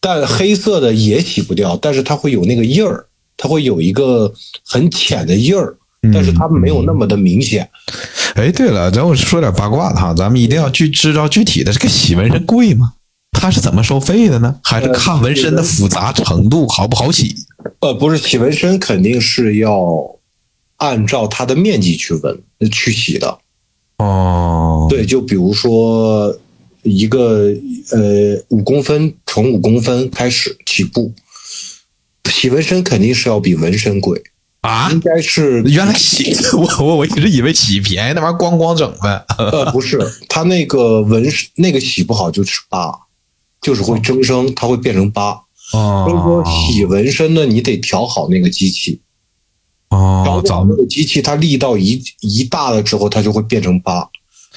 [0.00, 4.32] 但黑色的也洗不掉，但是它会有那个印儿，它会有一个
[4.64, 5.76] 很浅的印儿，
[6.12, 7.70] 但是它没有那么的明显。
[8.34, 12.94] 哎，对了，咱我说点八卦的哈，咱们一定要去知道具体的这个洗纹身贵吗？
[13.30, 14.56] 它是怎么收费的呢？
[14.64, 17.32] 还是看纹身的复杂程度好不好洗？
[17.80, 20.16] 呃，不是洗纹身肯定是要
[20.76, 23.38] 按照它的面积去纹去洗的。
[23.98, 26.36] 哦，对，就比如说
[26.82, 27.52] 一个
[27.92, 31.12] 呃五公分，从五公分开始起步，
[32.30, 34.22] 洗纹身肯定是要比纹身贵
[34.60, 39.24] 啊，应该是原来洗 我我我一直以为洗便宜那玩意儿咣咣整呗。
[39.38, 39.98] 呃，不是，
[40.28, 41.24] 它那个纹
[41.54, 42.92] 那个洗不好就是疤，
[43.62, 45.45] 就是会增生，它会变成疤。
[45.72, 49.00] 哦，所以说洗纹身呢，你得调好那个机器。
[49.88, 54.08] 哦，调好那个机器，它力道一一大了之后，它就会变成疤，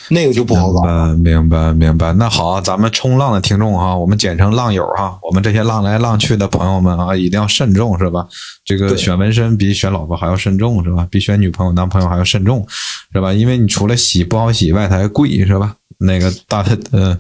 [0.10, 0.82] 那个就不好搞。
[1.16, 2.12] 明白，明白。
[2.14, 8.28] 那好，咱们冲浪的听众哈，我们简称浪友哈，我们这些浪来浪去的朋友们啊，一定要慎重是吧？
[8.66, 11.08] 这个选纹身比选老婆还要慎重是吧？
[11.12, 12.66] 比选女朋友、男朋友还要慎重
[13.14, 13.32] 是吧？
[13.32, 15.76] 因为你除了洗不好洗外，它还贵是吧？
[16.00, 17.18] 那个大呃。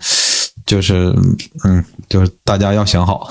[0.69, 1.11] 就是，
[1.63, 3.27] 嗯，就是大家要想好。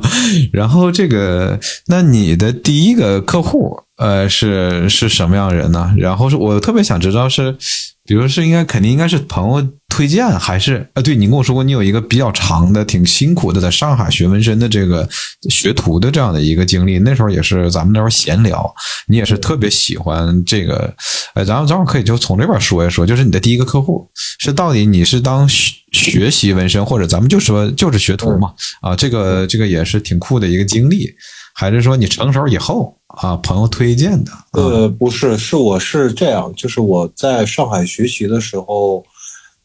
[0.52, 5.94] 然后这个，那你的第一个客户，呃，是是什么样的人呢？
[5.96, 7.56] 然后是我特别想知道是，
[8.04, 11.02] 比如是应该肯定应该是朋友推荐，还是啊？
[11.02, 15.08] 对你跟我说过，你有一个比较长的、挺辛苦的，在上海学纹身的这个
[15.50, 16.98] 学徒的这样的一个经历。
[16.98, 18.72] 那时候也是咱们那时候闲聊，
[19.06, 20.92] 你也是特别喜欢这个，
[21.34, 25.48] 哎，咱们正好可以就从这边说一说，就是你的第一个客户是到底你是当。
[25.92, 31.06] 学习纹身，或者咱们就说就是学徒嘛，啊，这个这个也是挺酷的一个经历，
[31.54, 34.32] 还是说你成熟以后啊，朋友推荐的？
[34.52, 39.04] 呃，不是，是我是这样，就是我在上海学习的时候，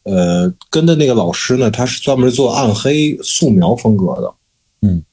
[0.04, 4.34] 呃，跟的那个老师呢，他是专门做暗黑素描风格的，
[4.82, 5.04] 嗯，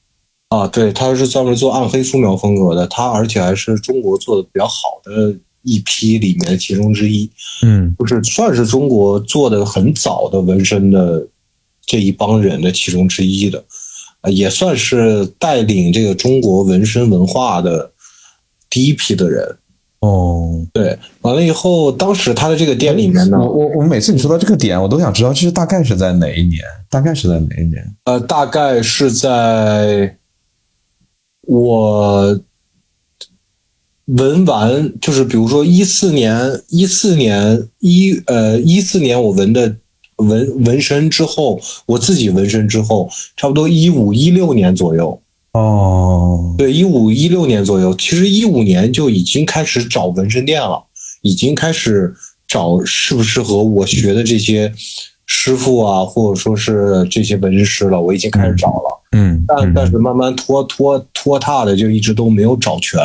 [0.49, 5.35] 啊，对，他是专门做暗黑素描风格的，他而且还是中国做的比较好的。
[5.67, 7.27] 一批里面的其中之一，
[7.63, 11.27] 嗯，就是算是中国做的很早的纹身的
[11.83, 13.65] 这一帮人的其中之一的，
[14.29, 17.91] 也算是带领这个中国纹身文化的
[18.75, 19.57] 第一批的人。
[20.01, 26.59] 哦，对，完了以后，当时他的这个店里面呢，我我我每次你说到这个点，我都想知道这是大概是在哪一年？
[26.89, 27.95] 大概是在哪一年？
[28.03, 30.17] 呃，大概是在
[31.47, 32.37] 我。
[34.07, 39.77] 纹完就是，比如说一四年，一四年一呃一四年我纹的
[40.17, 45.19] 纹纹身之后，我自己纹身之后，差不多一五一六年左右。
[45.57, 50.83] 哦，对，一五一六年左右，其实一五年就已经开始找纹身店了，
[51.21, 52.13] 已经开始
[52.47, 54.73] 找适不适合我学的这些。
[55.27, 62.99] 师傅啊，或者说是这些纹身师了，我已经开始找了，嗯，但但是慢慢拖拖拖沓的，就一直都没有找全。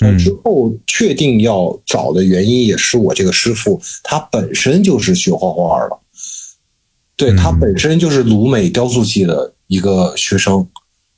[0.00, 5.96] 嗯，之后确定要找的原因，也是我这个师傅他本身就是学画画的，
[7.16, 10.68] 对他本身就是鲁美雕塑系的一个学生。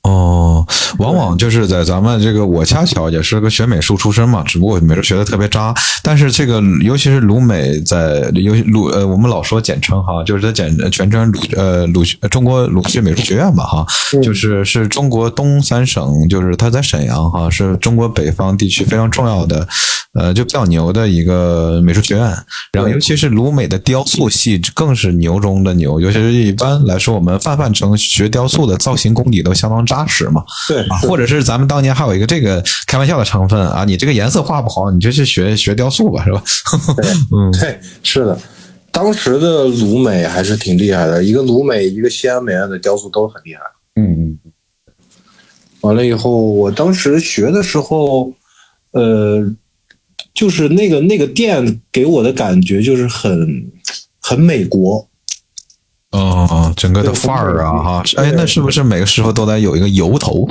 [0.05, 0.63] 哦，
[0.99, 5.73] 往往就是在咱们这个，我恰巧也是个学美术出身嘛，只不过美术学的特别渣。
[6.03, 13.85] 但是这个，尤其是鲁美，在尤鲁呃，我们老说简称哈，就是它简全称鲁呃鲁中国鲁迅美术学院吧哈，
[14.21, 19.67] 就是是中国东三省，就是它在沈阳哈，是中国北方地区非常重要的，
[20.13, 22.25] 呃，就比较牛的一个美术学院。
[22.73, 29.94] 然后，尤其是鲁美的雕塑系更是牛中的牛，尤其是一般来说，我们泛泛称学雕塑的造型功底都相当渣。
[29.95, 30.43] 扎实嘛？
[30.67, 36.43] 对，或者是咱们当年还有一个这个开玩笑的成分啊，你这个颜色画不好，你就去学学雕塑吧，是吧？
[36.97, 38.37] 对， 嗯，对，是的，
[38.91, 43.61] 当时的鲁美还是挺厉害的，一个鲁美，一个西安美院的雕塑都很厉害。
[43.95, 44.39] 嗯嗯。
[45.81, 48.33] 完了以后，我当时学的时候，
[48.91, 49.45] 呃，
[50.33, 53.71] 就是那个那个店给我的感觉就是很
[54.19, 55.07] 很美国。
[56.15, 60.47] 哦，整个的范儿啊，哈，哎，那是不是每个师傅都得有一个油头？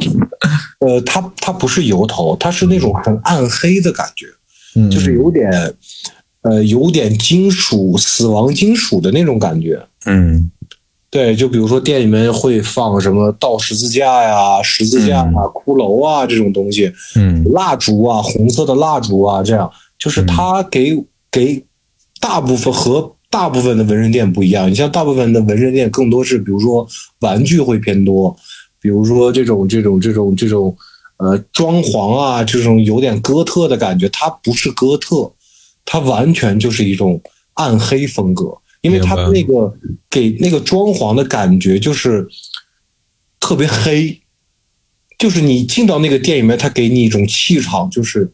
[0.81, 4.27] 呃，它它不是油头，它是那种很暗黑的感觉，
[4.77, 5.75] 嗯，就是有点，
[6.43, 9.83] 呃，有点金属、死亡金属的那种感觉。
[10.05, 10.51] 嗯，
[11.11, 21.65] 对，就比如说店里面会放什么倒十字架呀、十字架啊、骷髅啊这种东西，嗯，蜡烛啊、红色的蜡烛啊，这样，就是它给给
[22.21, 23.14] 大部分和。
[23.35, 26.87] 大部分的纹身店不一样，你像大部分的纹身店更多是，比如说
[27.19, 28.37] 玩具会偏多，
[28.81, 30.77] 比如说这种这种这种这种，
[31.17, 35.33] 呃，装潢啊，这种有点哥特的感觉，它不是哥特，
[35.85, 37.21] 它完全就是一种
[37.55, 39.75] 暗黑风格，因为它那个
[40.09, 42.29] 给那个装潢的感觉就是
[43.41, 44.21] 特别黑，
[45.19, 48.33] 就是你进到那个店里面，它给你一种气场，就是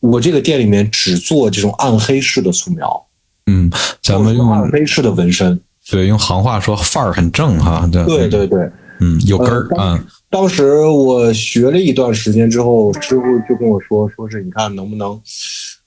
[0.00, 3.04] 我这个店里面只做这种暗黑式的素描。
[3.48, 3.70] 嗯，
[4.02, 5.58] 咱们用暗黑式的纹身，
[5.90, 7.88] 对，用行话说范儿很正哈。
[7.90, 9.98] 对对对，嗯，有根儿啊。
[10.28, 15.18] 当时我学了一段时间之后，师傅就跟我说，说是你看能不能，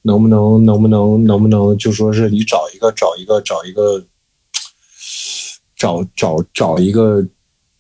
[0.02, 4.04] 能不能，能不能，能不能，就说是你找一个，找一个，找一个，
[5.78, 7.24] 找找找一个，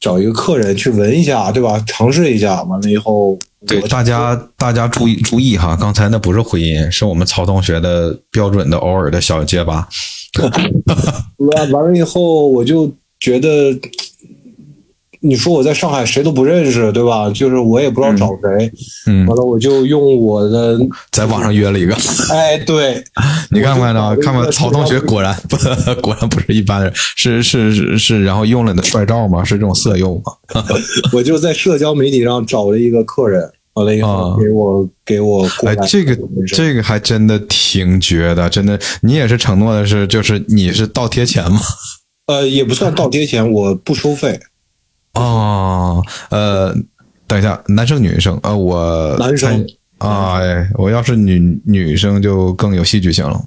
[0.01, 1.81] 找一个客人去闻一下，对吧？
[1.87, 3.39] 尝试一下，完了以后。
[3.67, 5.77] 对大家，大家注意注意哈！
[5.79, 9.87] 刚才那不是回音，是我们曹同学的标准的偶尔的小结巴。
[11.37, 13.71] 完完了以后，我就觉得，
[15.21, 17.29] 你说我在上海谁都不认识，对吧？
[17.29, 18.71] 就是我也不知道找谁。
[19.07, 19.25] 嗯。
[19.27, 20.79] 完了，我就用我的
[21.11, 21.95] 在网上约了一个。
[22.29, 23.03] 哎，对，
[23.51, 25.55] 你看看到，看看曹同学果然不，
[26.01, 29.43] 果然不是一般人，是是是是，然后用了你的帅照吗？
[29.43, 30.63] 是这种色诱吗？
[31.13, 33.49] 我就在社交媒体上找了一个客人。
[33.75, 38.77] 完了以后给我给我哎，这个这个还真的挺绝的，真的。
[39.01, 41.57] 你也是承诺的是，就是你是倒贴钱吗？
[42.27, 44.37] 呃，也不算倒贴钱，我不收费。
[45.13, 46.75] 哦，呃，
[47.27, 48.39] 等一下，男生女生？
[48.43, 49.65] 呃，我男生。
[49.99, 53.39] 哎，我要是女女生就更有戏剧性了。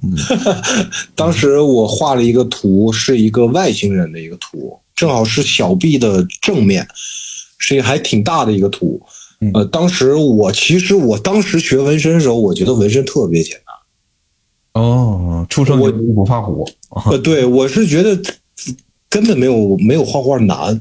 [1.16, 6.87] 当时我画了一个图，是一个外星人的一个图，正好是小臂的正面，
[7.59, 9.03] 是一个还挺大的一个图。
[9.53, 14.81] 呃，当时我其实我当时学纹身的时候，我觉得纹身特别简单。
[14.81, 16.64] 哦，出生牛不怕虎。
[17.07, 18.16] 呃，对，我是觉得
[19.11, 20.81] 根本没有没有画画难，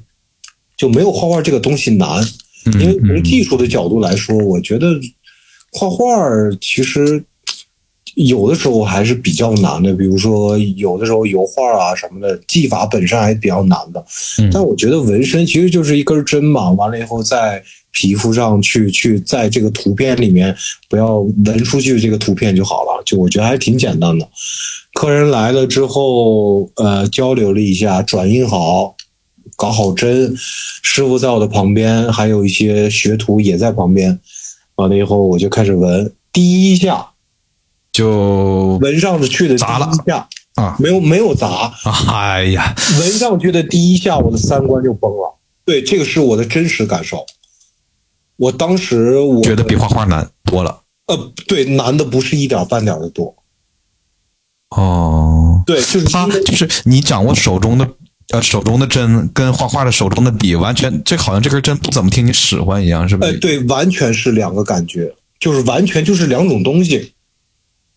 [0.77, 2.23] 就没有画画这个东西难。
[2.79, 4.87] 因为从技术的角度来说，我觉得
[5.71, 6.05] 画画
[6.61, 7.23] 其实
[8.15, 9.93] 有的时候还是比较难的。
[9.93, 14.05] 比如说有的时候油画啊什么的，技法本身还比较难的。
[14.51, 17.63] 但我觉得纹身其实就是一根针嘛，完了以后在。
[17.95, 20.57] 皮肤上去去在这个图片里面
[20.89, 24.27] 不要纹出去这个图片就好了，就我觉得还挺简单的。
[24.95, 28.95] 客人来了之后，呃，交流了一下，转印好，
[29.55, 34.19] 搞好针，师傅在我的旁边，还有一些学徒也在旁边。
[34.75, 37.11] 完了以后，我就开始纹，第一下
[37.91, 41.71] 就纹上去的第一下啊，没有没有砸，
[42.11, 45.37] 哎呀，纹上去的第一下，我的三观就崩了。
[45.65, 47.25] 对，这个是我的真实感受。
[48.35, 50.81] 我当时我觉得比画画难多了。
[51.05, 53.35] 呃，对，难的不是一点半点的多。
[54.69, 57.87] 哦，对，就是他就是你掌握手中的
[58.29, 63.31] 呃手中的针跟画画的手中的笔，完全这好像这根针不怎么听你使唤一样，是不是？
[63.31, 67.13] 哎，对，完全是两个感觉，就是完全就是两种东西。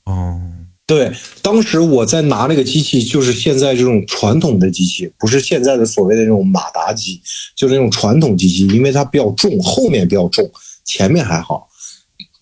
[0.05, 0.41] 哦。
[0.89, 1.13] 对，
[1.43, 7.21] 当时我在拿那个机器，就是现在这种传统的机器，不是现在的所谓的那种马达机，
[7.57, 10.49] 就是那种传统机器，因为它比较重，后面比较重，
[10.85, 11.69] 前面还好。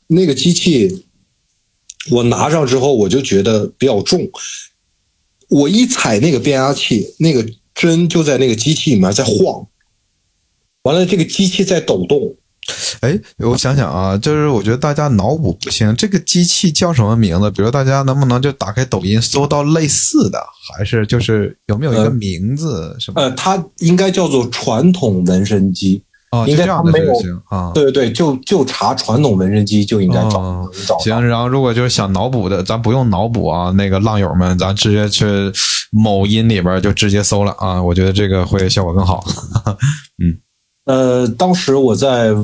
[0.07, 1.07] 那个机器
[2.11, 4.29] 我拿上之后，我就觉得比较重，
[5.49, 7.42] 我一踩那个变压器，那个
[7.75, 9.67] 针就在那个机器里面在晃，
[10.85, 12.35] 完了这个机器在抖动。
[13.01, 17.51] 哎，我想想啊，就是我觉得大家脑补不行，这个机器叫什么名字？
[17.51, 20.43] 比如大家能不能就打开抖音搜到类似的，
[20.75, 22.97] 还是就是有没有一个名字？
[22.99, 23.21] 什么？
[23.21, 27.13] 呃，它应该叫做传统纹身机啊，应该它没有
[27.51, 27.71] 啊。
[27.75, 30.99] 对对对，就就查传统纹身机就应该找找。
[31.01, 35.27] 行，然后如果就是想脑补的，咱不用脑补啊，那个浪友们，咱直接去
[35.95, 39.24] 某音里边就直接搜了啊，我觉得这个会效果更好。
[40.18, 40.36] 嗯。
[40.86, 42.34] 呃，当时我在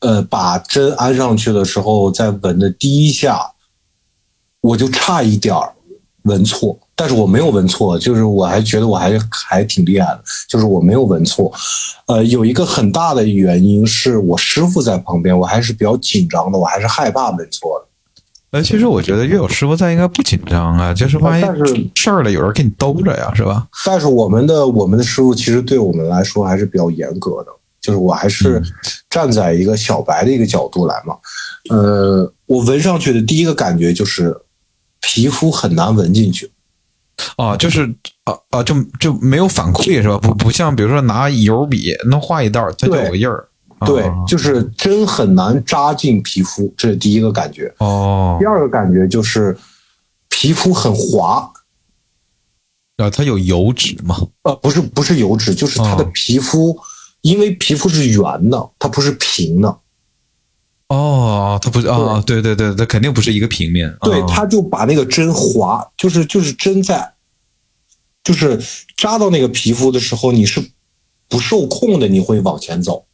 [0.00, 3.52] 呃把针安上去的时候，在纹的第一下，
[4.60, 5.72] 我就差一点儿
[6.22, 11.52] 纹错，但是我没有纹错，就是我还觉得我还还挺厉害的，就是我没有纹错。
[12.06, 17.87] 呃，有一个很大的原因是我师傅在旁边，我还是比较紧张的，我还是害怕纹错的。
[18.50, 23.66] 呃，其实我觉得乐友师傅在应该不紧张啊，就是万一但是事儿了，有人给你兜着呀，是吧？
[23.84, 28.62] 但是我们的我们的师傅其实对我们来说还是比较严格的，就是我还是
[29.10, 31.14] 站在一个小白的一个角度来嘛。
[31.68, 34.34] 呃，我闻上去的第一个感觉就是
[35.00, 36.50] 皮肤很难闻进去。
[37.36, 37.82] 啊，就是
[38.24, 40.16] 啊啊，就就没有反馈是吧？
[40.16, 43.46] 不不像比如说拿油笔能画一道，它就有个印儿。
[43.86, 47.72] 对啊，就是针很难扎进皮肤，这是第一个感觉。
[47.78, 49.56] 哦第，二个感觉就是
[50.28, 51.52] 皮肤很滑，
[52.96, 54.16] 啊，它有油脂吗？
[54.42, 56.78] 呃，不是不是油脂，就是它的哦皮肤，
[57.22, 59.78] 因为皮肤是圆的，它不是平的，
[60.88, 63.96] 哦，它不是啊，对对对，它肯定不是一个平面。
[64.02, 67.14] 对，啊它就把那个针划，就是就是针在，
[68.24, 68.60] 就是
[68.96, 70.60] 扎到那个皮肤的时候，你是
[71.28, 73.04] 不受控的，你会往前走。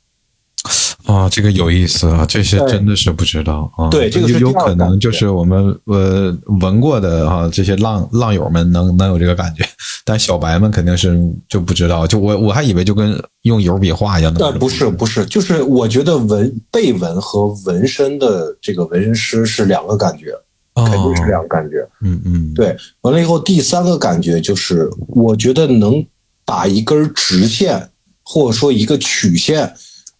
[1.06, 3.90] 啊，这个有意思啊，这些真的是不知道啊。
[3.90, 9.64] 对这个是有可能就是我们呃闻过的啊，这些浪浪友们能能有这个感觉，
[10.04, 12.06] 但小白们肯定是就不知道。
[12.06, 14.44] 就我我还以为就跟用油笔画一样的。
[14.46, 20.30] 呃，不是不是，就是我觉得纹背纹和纹身的这个纹身师是两个感觉，
[20.74, 21.86] 哦，肯定是两个感觉。
[22.00, 26.02] 嗯嗯，对，完了以后，第三个感觉就是，我觉得能
[26.46, 27.90] 把一根直线
[28.22, 29.74] 或者说一个曲线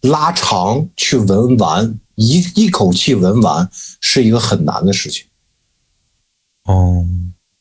[0.05, 5.25] 拉长去纹完，一一口气纹完是一个很难的事情，
[6.65, 7.05] 哦。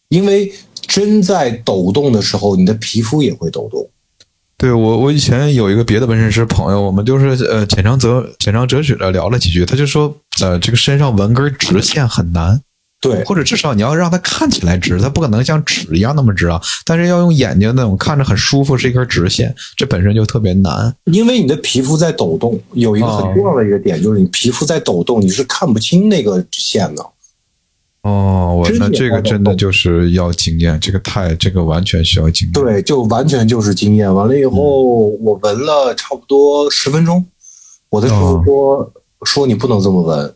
[0.08, 3.90] 因为针在抖动的时候，你的皮肤也会抖动。
[4.56, 12.62] 对我，我以前有一个别的纹身师朋友，我们就是呃浅尝辄浅尝辄止的聊了几句，他就说，呃，这个身上纹根直线很难，
[13.10, 20.94] 对，或者至少你要让它看起来直，它不可能像纸一样那么直啊，但是要用眼睛那种看着很舒服是一根直线，这本身就特别难。
[21.04, 27.04] 因为你的皮肤在抖动，有一个很重要的一个点，就是你皮肤在抖动，你是看不清那个线的。
[28.02, 32.52] 哦，我那这个真的就是要经验，这个太这个完全需要经验。
[32.52, 34.14] 对，就完全就是经验。
[34.14, 34.82] 完了以后，
[35.20, 37.26] 我闻了差不多十分钟，
[37.90, 38.92] 我的师傅说、
[39.24, 40.34] 说你不能这么闻，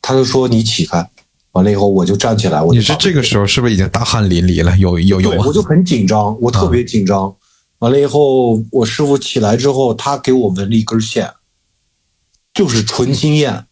[0.00, 1.08] 他就说你起开。
[1.56, 4.76] 完了以后，我就站起来，我就你是这个时候是不是已经大汗淋漓了？
[4.76, 7.34] 有有有我就很紧张，我特别紧张。
[7.78, 11.32] 完了以后，我师傅起来之后，他给我纹了一根线，
[12.52, 13.64] 就是纯经验，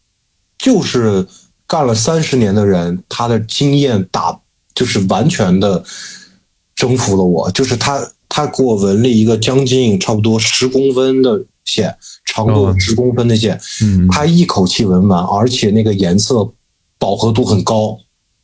[0.57, 1.27] 就是
[1.67, 4.39] 干了三十年的人，他的经验打
[4.73, 5.83] 就是完全的
[6.75, 7.51] 征服了我。
[7.51, 16.51] 就是他他给我纹了一个将近差不多十公分的线，长度哦十公分的线，嗯他一口气纹完，而且那个颜色
[16.99, 17.97] 饱和度很高，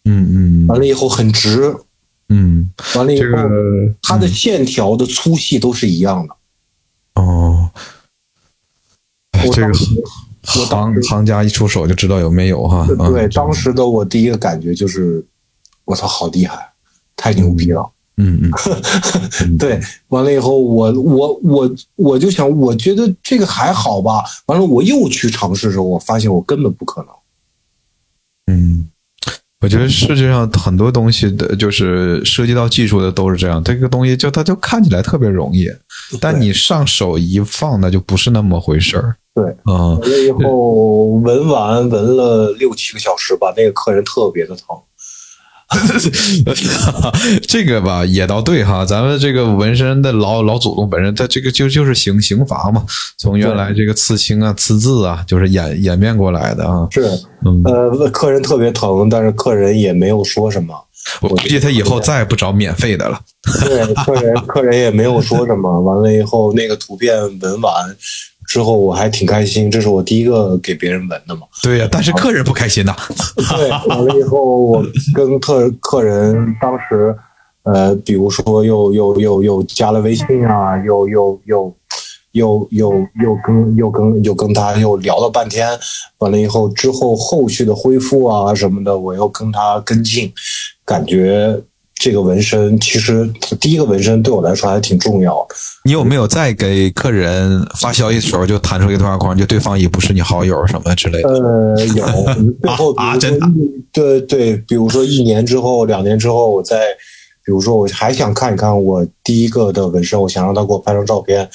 [0.06, 1.76] 嗯嗯完了以后很直，
[2.30, 3.26] 嗯，完了以后。
[3.26, 3.50] 这个
[4.02, 6.36] 它的线条的粗细都是一样的。
[7.22, 7.70] 哦，
[9.32, 9.74] 哎这个
[10.44, 12.88] 行行家一出手就知道有没有哈。
[13.00, 15.24] 啊对，当时的我第一个感觉就是，
[15.86, 16.72] 我操，好厉害，
[17.16, 17.90] 太牛逼了。
[18.18, 18.52] 嗯嗯
[19.42, 19.80] 嗯，对，
[20.10, 24.24] 完了以后，我我我我就想，我觉得这个还好吧。
[24.48, 27.10] 完了，我又去尝试的时候，我发现我根本不可能。
[29.62, 33.64] 嗯，我觉得世界上很多东西的，就是涉及到技术的都是这样。
[33.64, 35.68] 这个东西就它就看起来特别容易，
[36.20, 39.16] 但你上手一放，那就不是那么回事儿。
[39.34, 44.76] 对，嗯完了以后纹完纹了六七个小时吧，那个客人特别的疼。
[47.48, 52.84] 这个吧也倒对哈，咱们这个纹身的老老祖宗本身，他这个就就是刑刑罚嘛，
[53.18, 56.88] 从原来这个刺青啊、刺字啊，就是演演变过来的啊。
[56.92, 57.10] 是，
[57.46, 60.76] 嗯，呃，客人特别疼，但是客人也没有说什么。
[61.20, 63.20] 我估计他以后再也不找免费的了。
[63.66, 65.82] 对，客人客人也没有说什么。
[65.82, 67.74] 完了以后，那个图片纹完
[68.52, 71.44] 之后，我还挺开心，这是我第一个给别人纹的嘛。
[71.64, 72.94] 对呀、但是客人不开心呐。
[73.56, 74.86] 对，完了以后，我
[75.16, 77.16] 跟客客人当时，
[77.64, 81.74] 呃，比如说又又又又加了微信啊，又又又
[82.34, 85.68] 又又又跟又跟又跟他又聊了半天，
[86.18, 90.30] 完了以后之后后续的恢复啊什么的，我又跟他跟进，
[90.86, 91.62] 感觉
[92.02, 95.48] 这个纹身其实第一个纹身对我来说还挺重要。
[95.86, 101.30] 你有没有在给客人发消息的时候就弹出一个对话框，就对方已不是你好友什么之类的？
[101.30, 102.04] 呃，有
[102.60, 106.88] 最后啊真的一对对，比如说一年之后、两年之后，我再
[107.46, 111.48] 比如说我还想看一看我第一个的纹身，我想让他给我拍张照片，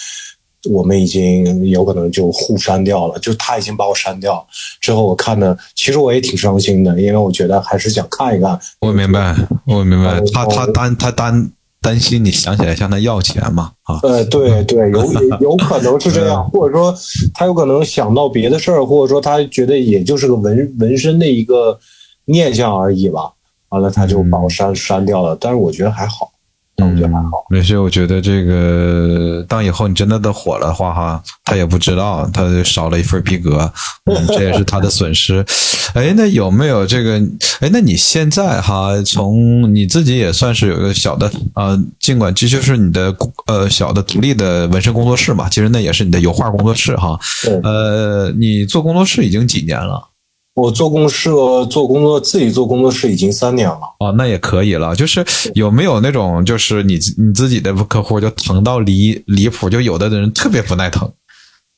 [0.71, 4.47] 我们已经有可能就互删掉了，就他已经把我删掉
[4.81, 8.59] 之后，我看的其实我也挺伤心的，因为我觉得还是想看一看。
[8.81, 9.35] 我明白，
[9.67, 11.51] 我明白哦，他他担他担
[11.81, 14.01] 担心你想起来向他要钱嘛啊？
[14.03, 16.95] 呃，对对，有有可能是这样， 或者说
[17.35, 21.79] 他有可能想到别的事儿，或者说他觉得也就是个纹纹身的一个
[22.25, 23.33] 念想而已吧。
[23.69, 25.37] 完了，他就把我删删掉了。
[25.41, 26.31] 但是我觉得还好，
[26.77, 27.47] 但我觉得还好。
[27.49, 33.73] 没事，我觉得这个当以后你真的都火了的话，哈，他也不知道，他就少了一份逼格，
[34.05, 35.45] 嗯，这也是他的损失。
[35.95, 37.19] 哎，那有没有这个？
[37.61, 43.15] 哎，那你现在哈，从你自己也算是有一个小的呃，尽管这就是你的
[43.47, 47.19] 呃小的独立的纹身工作室嘛，其实那也是你的油画工作室哈。
[47.63, 50.03] 呃，你做工作室已经几年了？
[50.57, 53.81] 我做公社做工作，自己做工作室已经三年了。
[54.01, 54.97] 哦，那也可以了。
[54.97, 55.23] 就是
[55.55, 61.13] 有没有那种，就是你你自己的客户就疼到离离谱，就有的人特别不耐疼，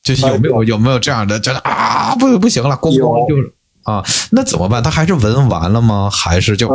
[0.01, 3.35] 就是有没有有没有这样的，真的啊不不行了，咣咣就
[3.83, 4.01] 啊，
[4.31, 4.81] 那怎么办？
[4.81, 6.09] 他还是纹完了吗？
[6.09, 6.69] 还是就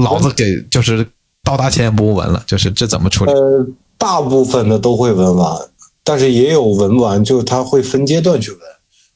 [0.00, 1.04] 老子给就是
[1.42, 2.40] 到达钱也不纹了？
[2.46, 3.32] 就是这怎么处理？
[3.32, 3.66] 呃，
[3.98, 5.56] 大部分的都会纹完，
[6.04, 8.60] 但是也有纹完，就是他会分阶段去纹。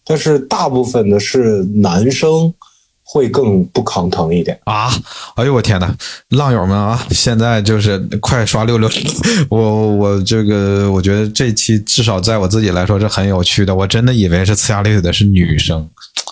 [0.06, 2.54] 但是大部分的是男生
[3.02, 4.90] 会更不抗疼一点啊！
[5.34, 5.94] 哎呦我天哪，
[6.30, 8.88] 浪友们啊，现在就是快刷六六！
[9.50, 13.74] 我我这个我觉得这期至少在我自己来说是很有趣的。
[13.74, 15.88] 我真的以为是呲牙咧嘴的是女生，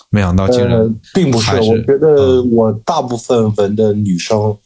[0.09, 1.55] 没想到竟然并不是。
[1.57, 4.57] 我觉得我大部分纹的女生，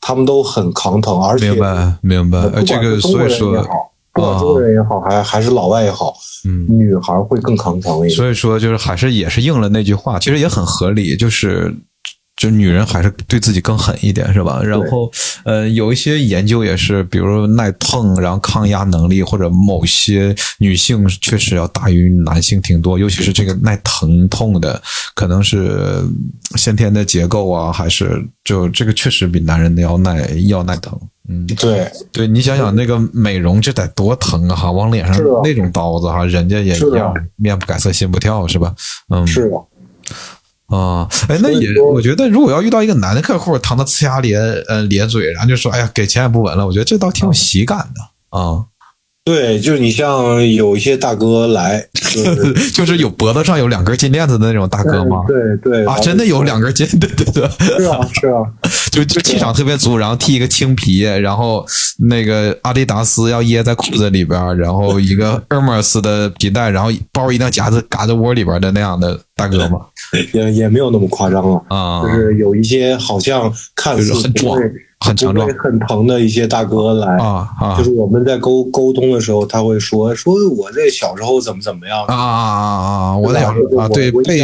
[0.00, 2.62] 她们都很抗疼，而且明白明白。
[2.64, 3.64] 这个所以说。
[4.16, 6.14] 广州人也好，还还是老外也好，
[6.44, 8.10] 嗯，女孩会更抗疼一点。
[8.10, 11.74] 所以说，就是还是也是应了那句话，其实也很合理，就是。
[12.38, 14.60] 就女人还是对自己更狠一点，是吧？
[14.62, 15.10] 然后，
[15.46, 24.78] 呃，有一些研究也是，比如耐痛，然后抗压能力，或者某些女性确实要大于男性挺多，尤其是这个耐疼痛的，
[25.14, 26.04] 可能是
[26.56, 30.92] 先天的结构啊，还是就这个确实比男人的要耐要耐疼。
[31.28, 34.54] 嗯，对，对你想想那个美容这得多疼啊！
[34.54, 38.74] 哈，往脸上那种刀子哈，人家也一样，面不改色心不跳，是吧？
[39.08, 39.56] 嗯，是的。
[40.66, 44.36] 啊，哎，那也，我觉得如果要遇到一个男的客户，疼的呲牙咧，
[44.68, 48.64] 呃，咧嘴，然后就说，哎呀，给钱也不纹了，我觉得这倒挺有喜感的啊。
[49.26, 51.84] 对，就是你像有一些大哥来，
[52.72, 55.24] 就是有脖子上有两根金链子的那种大哥吗？
[55.26, 58.40] 对对啊，真的有两根金，对对对，是啊 是啊，
[58.92, 61.66] 就就气场特别足，然后剃一个青皮，然后
[62.08, 69.80] 那个阿迪达斯要掖在裤子里边，然后一个 Hermes 的皮带，然后包一定要夹在嘎在窝里边的那样的大哥吗？
[70.32, 74.56] 也也没有那么夸张了啊，就是有一些好像看似很壮。
[75.06, 77.76] 很强壮、很疼的一些大哥来啊啊！
[77.78, 83.16] 就是我们在沟沟通的时候，他会说：“说我在小时候怎么怎么样啊啊啊啊！
[83.16, 84.42] 我小时候啊，对被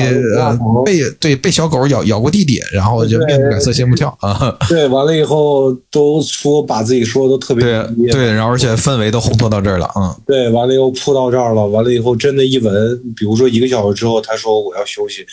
[0.85, 4.57] 被对被小狗咬咬过弟弟，然后就面不改色心不跳啊。
[4.69, 12.73] 对，完了以后都说把自己说的都特别对对，然后而且氛围都烘托到这儿了，嗯，对，完了以后扑到这儿了，完了以后真的一闻，
[13.17, 15.27] 比如说一个小时之后，他说我要休息，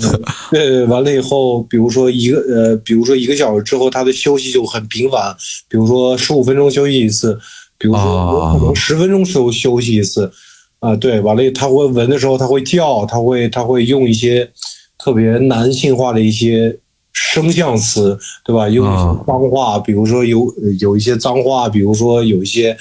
[0.50, 4.69] 对，完了以后，比如说一个呃，比如说一个小时之后，他的休息就。
[4.70, 5.36] 很频繁，
[5.68, 7.36] 比如说十五分钟休息一次，
[7.76, 10.30] 比如说我可能十分钟休休息一次，
[10.78, 14.48] 啊，对，完了他会闻的时候他会叫，他会他会用一些
[14.96, 16.78] 特别男性化的一些
[17.12, 18.68] 声像词，对吧？
[18.68, 20.46] 用一些脏话，比如说有
[20.78, 22.76] 有一些脏话，比如说有一些。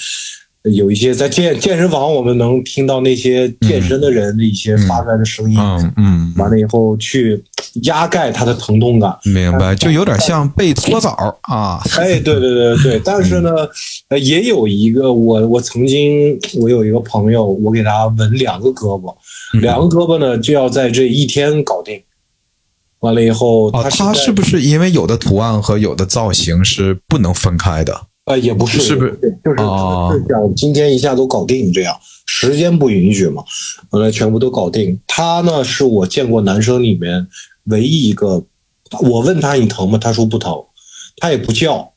[0.74, 7.42] 有一些在健健身房，我们能听到那些健身的人的一些发出来的声音，嗯嗯，完了以后去
[7.84, 11.82] 压盖他的疼痛感，明白，就有点像被搓澡啊。
[11.98, 13.52] 哎，对对对对，但是呢，
[14.10, 19.16] 呃，也有一个我我曾经我有一个朋友，我给他纹两个胳膊，
[19.62, 22.02] 两个胳膊呢就要在这一天搞定。
[23.00, 28.09] 完了以后，他他是不是因为有的图案和有的造型是不能分开的？
[28.30, 29.12] 呃，也不是，是不是
[29.44, 33.44] 就是是想今天一下都搞定这样，时间不允许嘛，
[33.90, 35.00] 完了全部都搞定。
[35.08, 37.28] 他呢是我见过男生里面
[37.64, 38.46] 唯一一个，
[39.02, 39.98] 我问他你疼吗？
[39.98, 40.64] 他说不疼，
[41.18, 41.92] 他也不叫，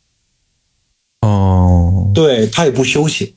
[1.20, 3.34] 哦，对他也不休息，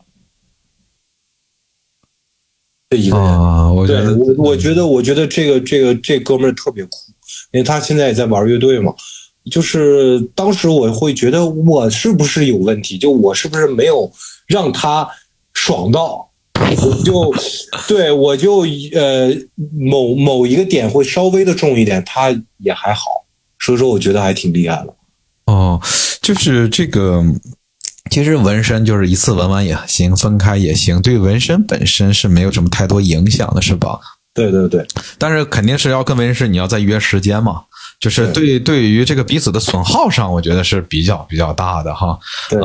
[2.89, 3.85] 这一个人，啊我
[4.37, 6.91] 我觉得我觉得这个这个这哥们儿特别酷，
[7.51, 8.93] 因为他现在也在玩乐队嘛。
[9.51, 12.97] 就是当时我会觉得我是不是有问题？
[12.97, 14.11] 就我是不是没有
[14.47, 15.07] 让他
[15.53, 16.29] 爽到？
[16.57, 17.33] 我就
[17.87, 18.61] 对我就
[18.93, 19.29] 呃
[19.77, 23.25] 某某一个点会稍微的重一点，他也还好，
[23.59, 24.93] 所以说我觉得还挺厉害的。
[25.45, 25.79] 哦，
[26.21, 27.23] 就是这个，
[28.09, 33.99] 其实纹身就是一次纹完也行，分开也行，对纹身本身是没有什么太多影响的，是吧？
[34.33, 34.85] 对对对，
[35.19, 37.64] 但是肯定是要跟纹身师你要再约时间嘛。
[37.99, 42.17] 就是对对于这个彼此的损耗上，我觉得是比较比较大的哈。
[42.49, 42.61] 对，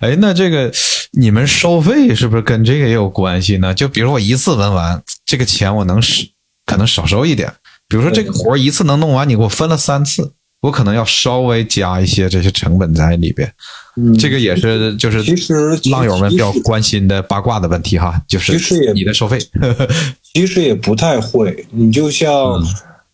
[0.00, 0.72] 哎，那这个
[1.12, 3.74] 你们收费是不是跟这个也有关系呢？
[3.74, 6.22] 就比如我一次纹完，这个钱我能少，
[6.66, 7.52] 可能少收一点。
[7.88, 13.50] 比如说这个活一次能弄完，你给我分了三次，我可能要稍微加一些这些成本在里边。
[13.98, 19.38] 嗯这个也是就是其实浪友们比较关心的八卦的问题哈，就是其实也你的收费。
[20.34, 21.66] 其实也不太会。
[21.70, 22.66] 你就像，嗯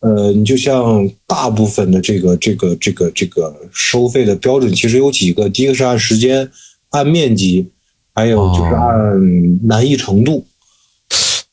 [0.02, 6.50] 呃，你就像大部分的这个这个这个这个收费的标准，其实有几个，第一个是按时间、
[6.90, 7.70] 按面积，
[8.12, 10.44] 还有就是哦按难易程度。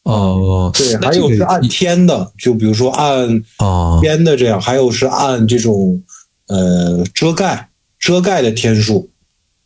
[0.02, 6.02] 哦，对，还有是按天的，就比如说按哦天的这样，还有是按这种
[6.48, 7.70] 呃遮盖
[8.00, 9.12] 遮盖的天数，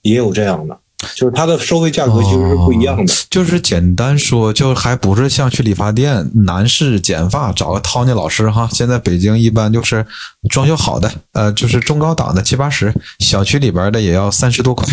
[0.01, 0.77] 也有这样的，
[1.15, 3.13] 就是它的收费价格其实是不一样的。
[3.29, 8.67] 就是简单说，就还不是像去理发店男士剪发找个 Tony 老师哈。
[8.71, 10.05] 现在北京一般就是
[10.49, 14.87] 装修好的，呃，就是中高档的七八十，小区里边的也要三十多块，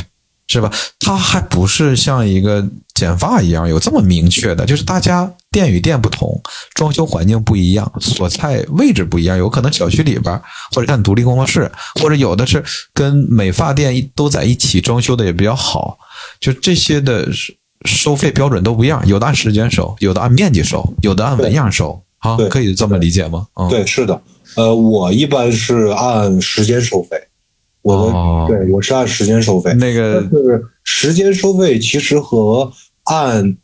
[0.51, 0.73] 是吧？
[0.99, 6.41] 它还不是像一个剪发一样有这么明确的，就是大家店与店不同，
[6.75, 10.43] 装修环境不一样，所在位置不一样，有可能小区里边
[10.73, 11.71] 或者干独立工作室，
[12.01, 15.97] 或者有的是跟美发店一都在一起装修的也比较好。
[16.41, 23.47] 就这些的收收费标准都不一样，有的按时间收，有的按面积收，有的按纹样收，啊对，可以这么理解吗？
[23.55, 24.21] 嗯，对，是的，
[24.57, 27.17] 呃，我一般是按时间收费，
[27.83, 29.73] 我对我是按时间收费。
[29.75, 32.71] 那个但是时间收费其实和
[33.05, 33.57] 按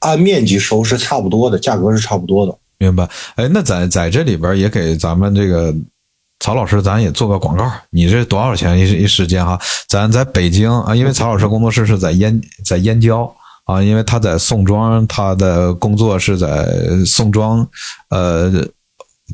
[0.00, 2.56] 按面积收是差不多的，价格是差不多的。
[2.78, 3.08] 明白。
[3.36, 5.74] 哎，那在在这里边也给咱们这个
[6.40, 7.70] 曹老师，咱也做个广告。
[7.90, 9.60] 你这多少钱一一时间哈？
[9.88, 13.32] 咱在北京啊，因为曹老师工作室是在燕在燕郊
[13.64, 16.66] 啊，因为他在宋庄，他的工作是在
[17.06, 17.66] 宋庄，
[18.10, 18.66] 呃。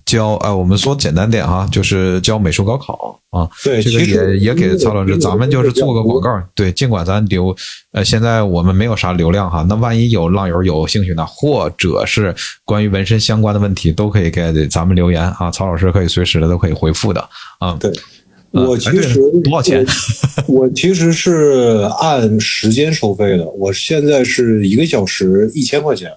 [0.05, 3.49] 教哎，我们说简单点哈，就是教美术高考啊。
[3.64, 6.42] 对，这个也也给曹老师，咱们就是做个广告。
[6.55, 7.55] 对，尽管咱流，
[7.92, 12.34] 呃，现在我们没有啥流量哈，那万一有浪友有兴趣呢，或者是
[12.64, 17.20] 关于纹身相关的问题，都可以给咱们留言啊，曹老师可以随时的都可以回复的
[17.59, 17.76] 啊。
[17.80, 17.90] 对，
[18.53, 19.84] 呃我其实多少钱？
[20.46, 26.11] 我我其实是按时间收费的，我现在是一个小时一千块钱。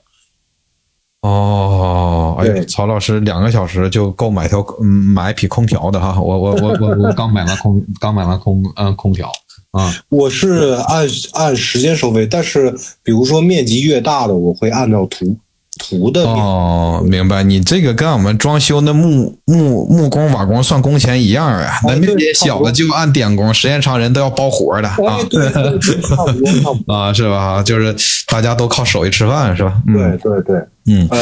[1.22, 9.32] 哦，哎呦，曹老师两个小时就够买条嗯买一匹空调的哈，我我我我我刚买完空刚买完空嗯空调
[9.72, 9.94] 啊。
[10.10, 15.38] 我是按按时间收费，但是比如说面积越大的，我会按照图
[15.80, 16.24] 图的。
[16.24, 17.44] 哦，明白。
[17.44, 21.80] 你这个跟我们装修那木木木工、瓦工算工钱一样啊。
[21.84, 26.94] 那面积小的就按点工，时间长人都要包活的啊哎，对对对，差不多 差不多。
[26.94, 27.64] 啊，是吧？
[27.64, 27.96] 就是
[28.28, 29.82] 大家都靠手艺吃饭，是吧？
[29.88, 30.56] 嗯对对对，
[30.88, 31.20] 嗯，呃，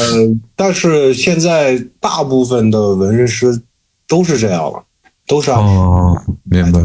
[0.55, 3.61] 但是现在大部分的纹身师
[4.07, 4.83] 都是这样了，
[5.27, 6.79] 都是按哦，明白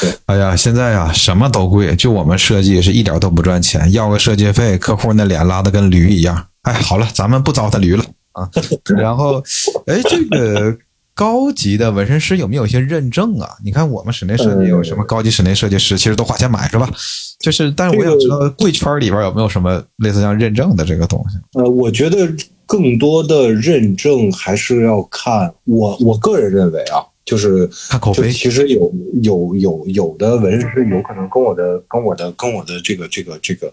[0.00, 0.12] 对。
[0.26, 6.44] 哎呀，现在呀，什么都贵，就我们设计是一点都不赚钱，要个设计费，客户那脸拉的跟驴一样。
[6.66, 8.50] 哎，好了，咱们不糟蹋驴了啊。
[8.98, 9.42] 然后，
[9.86, 10.76] 哎，这个
[11.14, 13.48] 高级的纹身师有没有一些认证啊？
[13.64, 16.90] 你看我们室内设计有什么高级室内设计师，其实都花钱买是吧？
[17.38, 21.38] 就是，但是我想知道贵圈里边有没有什么类似像认证的这个东西？
[21.60, 22.28] 呃，我觉得
[22.66, 28.92] 更多的认证还是要看我我个人认为啊，就是看口碑其实有
[29.22, 33.72] 有有有的纹身师有可能跟我的跟我的跟我的这个这个这个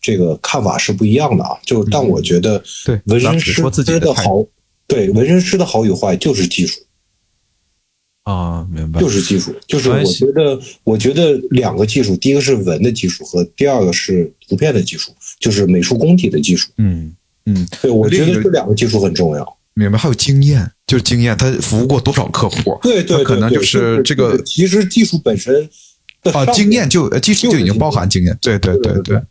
[0.00, 1.50] 这个看法是不一样的啊。
[1.64, 3.62] 就但我觉得对，纹身师
[4.00, 4.44] 的好，
[4.86, 6.80] 对纹身师的好与坏就是技术。
[8.24, 9.00] 啊，明白？
[9.00, 16.68] 就是技术，就是我觉得，我觉得两个技术，第一个是纹的技术和第二个是图片的技术，就是美术功底的技术。
[16.76, 17.66] 嗯嗯。
[17.80, 19.58] 对，我觉得这两个技术很重要。
[19.72, 22.78] 明白，还有经验，就是经验，他服务过多少客户？
[22.82, 25.66] 对对对，对可能就是这个其实技术本身
[26.22, 29.22] 的啊，经验就呃技术就已经包含经验，对对对对。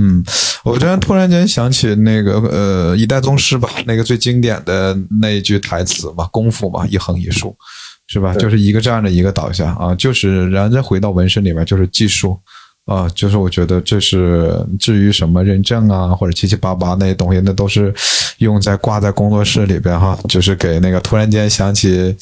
[0.00, 0.22] 嗯，
[0.64, 7.56] 我突然突然间想起那个呃一代宗师吧， 那个最经典的那一句台词嘛，功夫嘛，一横一竖，
[8.06, 8.32] 是吧？
[8.34, 12.38] 就是一个站着一个倒下啊，就是然后再回到纹身里面，就是技术
[12.86, 17.92] 啊，就是我觉得这是至于什么认证啊或者七七八八那些东西，那都是
[18.38, 22.16] 用在挂在工作室里边哈，就是给那个突然间想起。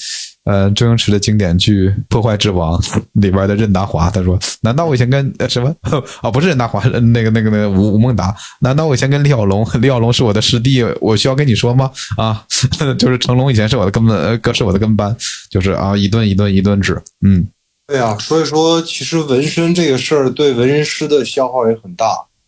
[0.46, 2.80] 呃，周星驰的经典剧《破坏之王》
[3.14, 5.74] 里边的任达华，他说：“难道我以前跟呃什么
[6.22, 6.30] 啊？
[6.30, 8.32] 不是任达华，那个那个那个吴吴孟达？
[8.60, 9.66] 难道我以前跟李小龙？
[9.80, 11.90] 李小龙是我的师弟，我需要跟你说吗？
[12.16, 12.44] 啊，
[12.96, 15.14] 就是成龙以前是我的跟班，呃，哥是我的跟班，
[15.50, 17.44] 就是啊，一顿一顿一顿指，嗯，
[17.88, 22.06] 对啊，所以说其实纹身这个事儿对纹身师的消耗也很大，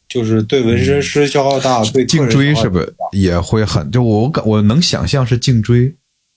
[0.08, 3.90] 就是对纹身师消耗大，对颈椎是不是也会很？
[3.90, 5.92] 就我感我能想象是颈椎，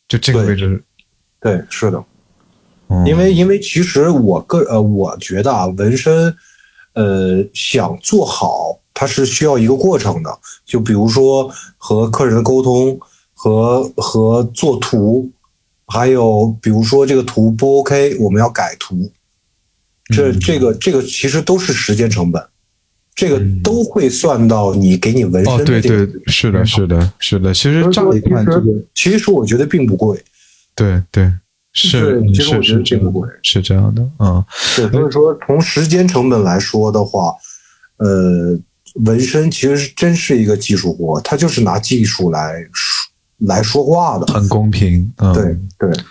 [0.08, 0.84] 就这个位置，
[1.42, 1.98] 对，是的。
[2.94, 6.36] 嗯因为因为其实我个呃，我觉得啊，纹身，
[6.94, 10.40] 呃，想做好，它是需要一个过程的。
[10.66, 13.00] 就比如说和客人的沟通，
[13.34, 15.32] 和和做图，
[15.88, 19.10] 还有比如说这个图不 OK，我们要改图，
[20.14, 22.46] 这这个这个其实都是时间成本，
[23.16, 26.06] 这个都会算到你给你纹身哦，的对这个。
[26.06, 27.54] 对，是的，是的，是的。
[27.54, 28.46] 其实乍一看，
[28.94, 30.22] 其实我觉得并不贵，
[30.76, 31.32] 对对
[31.74, 34.46] 是是其实是我觉得这样并不贵是这样的，啊。
[34.76, 37.34] 对，所以说从时间成本来说的话，
[37.98, 38.60] 呃，
[39.06, 43.12] 纹身其实是真是一个技术活，它就是拿技术来说
[43.48, 44.26] 来说话的。
[44.34, 46.04] 很公平，嗯，对对，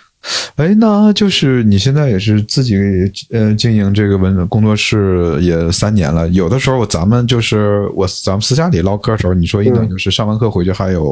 [0.55, 2.75] 哎，那就是你现在也是自己
[3.31, 6.27] 呃经营这个文工作室也三年了。
[6.29, 11.03] 有的时候咱们就是我咱们私下里唠嗑的时候，你说一等就是上完课回去还有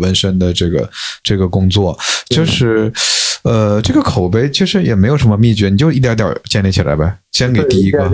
[0.00, 0.88] 纹身的这个
[1.22, 1.96] 这个工作，
[2.28, 2.92] 就是
[3.44, 7.16] 呃这个口碑其实也没有什么秘诀，你就一点点建立起来呗。
[7.32, 8.10] 先给第一个，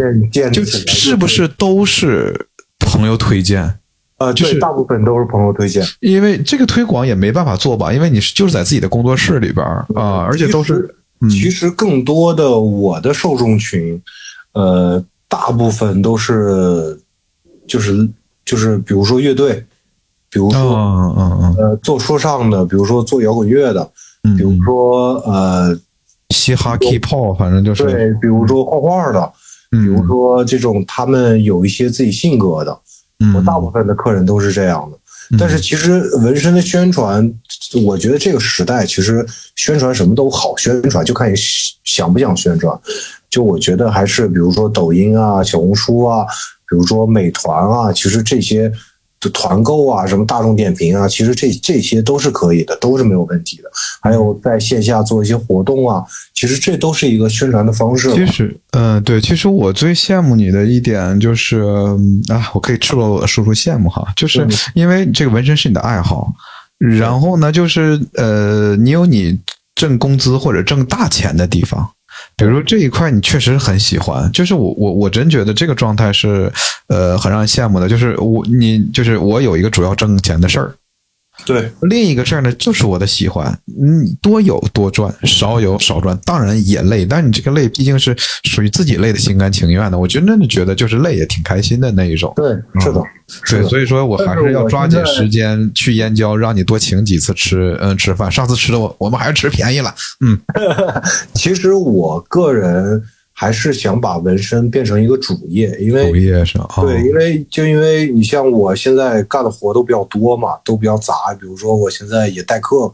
[0.53, 2.47] 就是不是都是
[2.79, 3.79] 朋友推荐？
[4.19, 5.85] 呃，就是，大部分都是朋友推荐。
[6.01, 11.29] 因为这个推广也没办法做吧，因为你是就是在自己的工作室里边儿啊，而且都是嗯。
[11.29, 14.01] 其实更多的我的受众群，
[14.53, 16.99] 呃，大部分都是
[17.67, 18.09] 就是
[18.45, 19.65] 就是比如说乐队，
[20.31, 23.91] 比如说、嗯嗯嗯呃做说唱的，比如说做摇滚乐的，
[24.23, 25.77] 嗯，比如说呃
[26.31, 27.85] 嘻哈、K-pop，反正就是。
[27.85, 29.27] 对，比如说画画的，
[29.71, 32.79] 比嗯，如说这种他们有一些自己性格的，嗯，
[33.35, 34.97] 我大部分的客人都是这样的。
[34.97, 35.01] 嗯
[35.39, 37.33] 但是其实纹身的宣传，
[37.83, 41.35] 我觉得这个时代其实宣传什么都好宣传，就看你
[41.83, 42.79] 想不想宣传。
[43.31, 46.27] 就我觉得还是比如说抖音啊、小红书啊，
[46.69, 48.75] 比如说美团啊，其实这些的
[49.31, 53.65] 团购啊、什么大众点评啊，其实这这些都是可以的，都是没有问题的。
[54.01, 56.05] 还有在线下做一些活动啊，
[56.35, 58.13] 其实这都是一个宣传的方式。
[58.15, 66.33] 其实，嗯、对，其实我最羡慕你的一点就是嗯啊，我可以赤裸裸的说出羡慕哈，就是嗯因为这个纹身是你的爱好，
[66.79, 69.39] 然后呢，就是呃，你有你
[69.75, 71.89] 挣工资或者挣大钱的地方。
[72.37, 76.53] 比如说这一块你确实很喜欢，就是我我我真觉得这个状态是，
[76.89, 77.89] 呃，很让人羡慕的。
[77.89, 80.75] 就是我你就是我有一个主要挣钱的事儿，
[81.45, 83.47] 对，另一个事儿呢，就是我的喜欢，
[83.79, 92.33] 嗯，多有多赚，少有少赚，当然也累，但你这个累毕竟是属于自己累的心甘情愿的，我真正的觉得就是累也挺开心的那一种。
[92.37, 92.47] 对，
[92.81, 93.03] 是的，
[93.43, 98.31] 是对，所以说我还是要抓紧时间去燕郊，让你多请几次吃，嗯，吃饭。
[98.31, 100.39] 上次吃的我我们还是吃便宜了，嗯。
[101.35, 103.03] 其实我个人
[103.45, 111.13] 还是想把纹身变成一个主业，因为主业是啊，对，因为就因为你像我现在干的活都比较多嘛，都比较杂。
[111.39, 112.91] 比如说我现在也代课，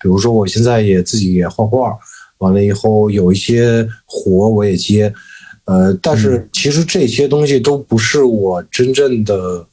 [0.00, 1.96] 比如说我现在也自己也画画，
[2.38, 5.14] 完了以后有一些活我也接，
[5.66, 9.64] 呃，但是其实这些东西都不是我真正的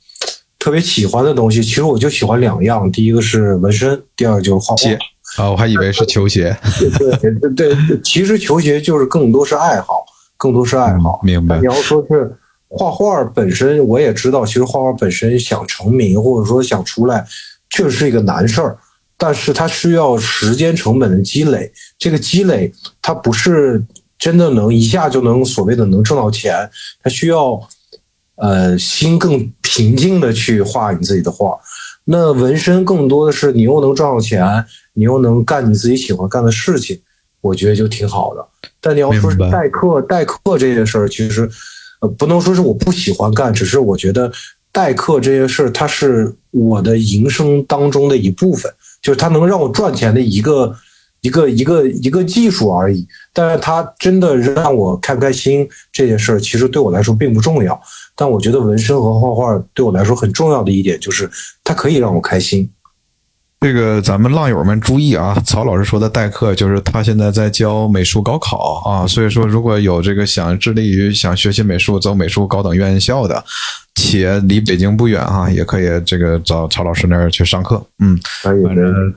[0.59, 1.63] 特别喜欢的东西。
[1.63, 4.75] 其实我就喜欢两样，第一个是纹身，第二个就是画画。
[4.75, 4.95] 接
[5.37, 10.03] 啊，我还以为是球鞋，对对对，其实球鞋就是更多是爱好，
[10.39, 11.21] 更多是爱好。
[11.23, 11.65] 明白你？
[11.65, 12.35] 要说是
[12.67, 17.23] 画画本身，我也知道，其实画画本身想成名或者说想出来，
[17.69, 18.75] 确实是一个难事儿。
[19.17, 22.71] 但是它需要时间成本的积累，这个积累
[23.01, 23.83] 它不是
[24.17, 26.69] 真的能一下就能所谓的能挣到钱，
[27.03, 27.59] 它需要
[28.37, 31.59] 呃心更平静的去画你自己的画。
[32.05, 37.01] 那纹身更多的是你又能赚到钱，你又能干你自己喜欢干的事情，
[37.41, 38.45] 我觉得就挺好的。
[38.81, 41.49] 但你要说是代课，代课这件事儿，其实
[42.01, 44.31] 呃不能说是我不喜欢干，只是我觉得
[44.71, 48.71] 代课这件事儿，它是我的营生当中的一部分，
[49.01, 50.73] 就是它能让我赚钱的一个
[51.21, 53.05] 一个一个一个技术而已。
[53.33, 57.79] 但是它真的让我开不开心这件事儿，其实对我来说并不重要。
[58.15, 61.29] 但我觉得纹身和画画对我来说很重要的一点就是，
[61.63, 62.69] 它可以让我开心。
[63.59, 73.43] 这个咱们浪友们注意啊，曹老师说的代课就是他现在在教美术高考啊，所以说如果有这个想致力于想学习美术、走美术高等院校的，
[73.95, 77.85] 且离北京不远哈、也可以这个找曹老师那儿去上课。
[77.99, 79.13] 嗯，可以反正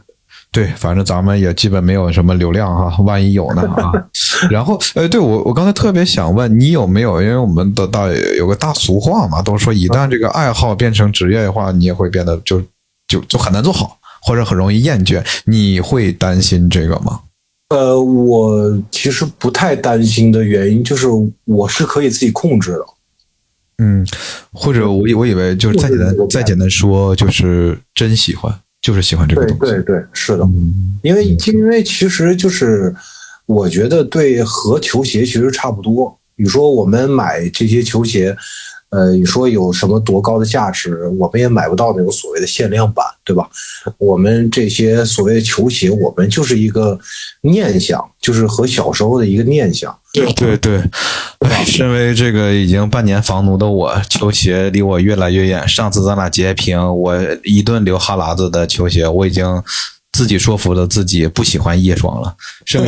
[0.51, 3.93] 对，反正咱们也基本没有什么流量哈、 万一有呢啊。
[4.51, 12.61] 然后，呃，对我我刚才特别想问你有没有，因为我们的大有个大俗话嘛，都说一旦这个爱好变成职业的话，你也会变得就
[13.07, 15.25] 就就很难做好，或者很容易厌倦。
[15.45, 17.21] 你会担心这个吗？
[17.71, 21.07] 呃，我其实不太担心的原因就是
[21.45, 22.85] 我是可以自己控制的。
[23.79, 24.07] 嗯，
[24.53, 29.73] 或者我以我以为就是再简单再简单说，就是真喜欢，就是喜欢这个东西。
[29.73, 32.95] 对对，是的，嗯，因为因为其实就是
[33.47, 36.17] 我觉得对和球鞋其实差不多。
[36.37, 38.37] 你说我们买这些球鞋，
[38.93, 43.49] 呃，你说有什么多高的价值，我们也买不到那种所谓的限量版，对吧？
[43.97, 46.99] 我们这些所谓的球鞋，我们就是一个
[47.41, 49.99] 念想，就是和小时候的一个念想。
[50.13, 50.83] 对对对，
[51.39, 55.67] 哎，身为这个已经半年房奴的我，球鞋离我越来越远。
[55.67, 59.63] 上次咱俩截屏，我一顿流哈喇子的球鞋，我已经
[60.13, 62.37] 自己说服了自己不喜欢夜双了。
[62.67, 62.85] 剩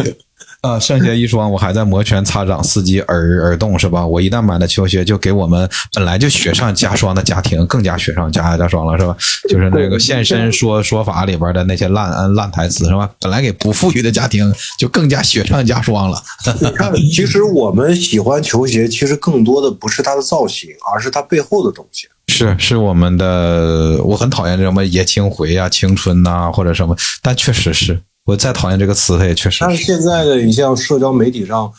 [0.64, 4.06] 啊，剩下一双我还在摩拳擦掌，伺机耳耳动，是吧？
[4.06, 9.14] 我一旦买了球鞋，就给我们本来就雪上加霜的家庭更加雪上加加霜了，是吧？
[9.46, 13.10] 就是那个现身说说法里边的那些烂烂台词，是吧？
[13.20, 16.18] 本来给不富裕的家庭就更加雪上加霜了。
[16.58, 22.08] 你看，其实我们喜欢球鞋，其实更多的不是它的造型，而是它背后的东西。
[22.32, 28.00] 是是我们的，我很讨厌这什么爷青回啊、青春呐、或者什么，但确实是。
[28.24, 31.70] 我再讨厌这个词，它也确实但是现在的你像社交媒体上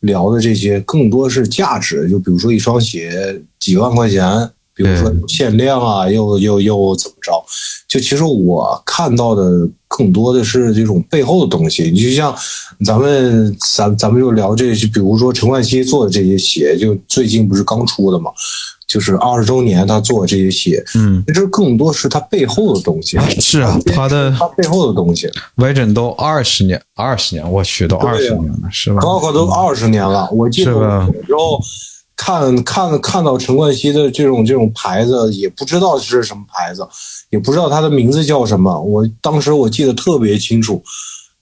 [0.00, 7.32] 聊的这些，更多是价值，就比如说一双鞋几万块钱，比如说限量啊，又又又怎么着？
[7.88, 11.84] 就其实我看到的更多的是这种背后的东西。
[11.84, 12.36] 你就像
[12.84, 18.30] 咱们咱咱们就聊这些，比如说陈冠希做的这些鞋，就最近不是刚出的嘛？
[18.86, 23.18] 就是二十周年他做的这些鞋，嗯，其实更多是他背后的东西。
[23.40, 25.30] 是啊，他的他背后的东西。
[25.56, 29.00] Virgin 都二十年，二十年，我去，都二十年了，是吧？
[29.00, 31.60] 高考都二十年了，我记得是吧有时候
[32.16, 36.86] 看看看到陈冠希的这种这种牌子，也不知道是什么牌子，
[37.30, 38.80] 也不知道他的名字叫什么。
[38.80, 40.82] 我当时我记得特别清楚，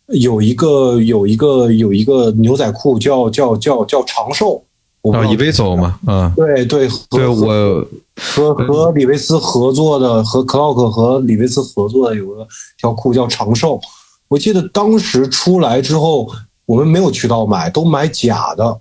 [0.06, 4.64] 有一个有一个有一个牛仔裤叫叫叫叫长寿，
[5.10, 7.84] 啊，知道以维走嘛，嗯，对对对我
[8.16, 12.46] 和和李维斯合作的，和 Clock 和李维斯合作的有个
[12.78, 13.80] 条裤叫长寿。
[14.28, 16.30] 我记得当时出来之后，
[16.66, 18.80] 我们没有渠道买，都买假的，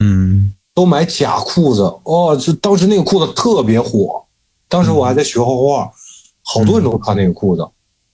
[0.00, 1.82] 嗯都买假裤子。
[2.02, 4.24] 哦，就当时那个裤子特别火，
[4.68, 5.92] 当时我还在学画画，
[6.42, 7.66] 好多人都穿那个裤子。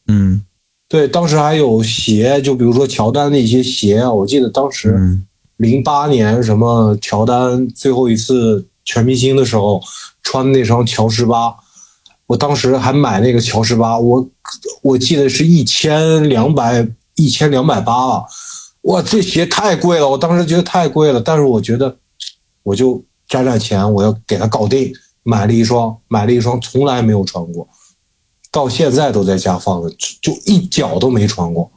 [0.09, 0.45] 嗯
[0.89, 5.27] 对，当时还有鞋，就比如说乔丹的一些鞋啊，我记得当时嗯
[5.59, 9.83] 零八年什么乔丹最后一次全明星的时候
[10.23, 11.55] 穿的那双乔十八，
[12.27, 14.29] 我当时还买那个乔十八，我
[14.83, 16.87] 我记得是一千两百
[17.17, 18.25] 一千两百八吧，
[18.83, 21.97] 哇，这鞋太贵了，我当时觉得太贵了，但是我觉得
[22.63, 24.93] 我就攒攒钱，我要给它搞定，
[25.25, 27.69] 买了一双，买了一双，从来没有穿过，
[28.53, 31.69] 到现在都在家放着，就就一脚都没穿过。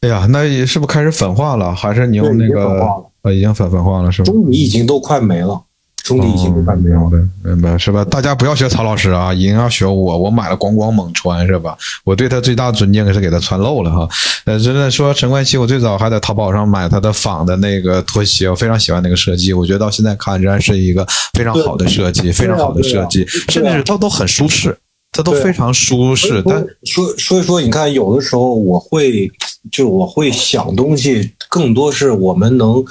[0.00, 1.72] 哎呀，那也是不是开始粉化了？
[1.74, 4.26] 还是你用那个化了呃，已经粉粉化了是吧？
[4.26, 5.60] 中底已经都快没了，
[6.02, 6.98] 中底已经都快没了。
[7.00, 8.04] 明白明白是吧？
[8.04, 10.18] 大家不要学曹老师啊，一定要学我。
[10.18, 11.76] 我买了咣咣猛穿是吧？
[12.04, 14.08] 我对他最大的尊敬是给他穿漏了哈。
[14.44, 24.76] 呃，真的说陈冠希，我最早还在淘宝上买他的仿的那个拖鞋，我非常喜欢那个设计，我觉得到现在看仍然是一个非常好的设计，非常好的设计，甚至是它都很舒适，
[25.12, 26.42] 它都非常舒适。
[26.46, 29.30] 但所所以说，你看，有的时候我会，
[29.70, 32.84] 就我会想东西，更多是我们能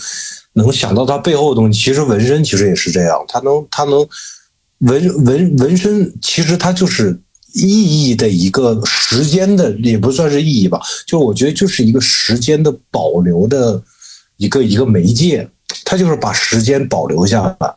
[0.54, 1.80] 能想到它背后的东西。
[1.80, 4.08] 其实纹身其实也是这样，它能它能
[4.80, 7.20] 纹纹纹身，其实它就是
[7.54, 13.82] 意义的一个时间的，也不算是意义吧，就我觉得就是一个时间的保留的
[14.38, 15.50] 一个一个媒介，
[15.84, 17.76] 它就是把时间保留下来。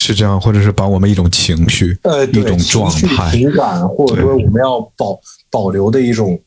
[0.00, 5.20] 是这样，或者是把我们一种情绪，呃，一种状态情感，或者说我们要保
[5.50, 6.40] 保留的一种，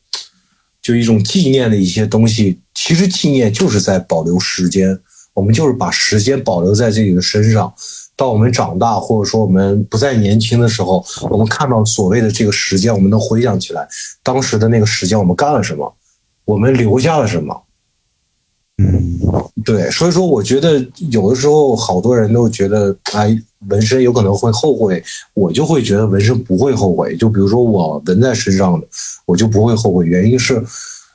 [0.82, 2.60] 就一种纪念的一些东西。
[2.74, 4.98] 其实纪念就是在保留时间，
[5.32, 7.72] 我们就是把时间保留在自己的身上。
[8.16, 13.88] 到我们长大，或者说我们不再年轻的时候，我们看到所谓的这个时间，我们能回想起来
[14.22, 15.92] 当时的那个时间，我们干了什么，
[16.44, 17.63] 我们留下了什么。
[18.76, 19.20] 嗯，
[19.64, 23.36] 对，所以说我觉得有的时候好多人都觉得，哎，
[23.68, 25.02] 纹身有可能会后悔，
[25.32, 27.16] 我就会觉得纹身不会后悔。
[27.16, 28.86] 就比如说我纹在身上的，
[29.26, 30.60] 我就不会后悔，原因是，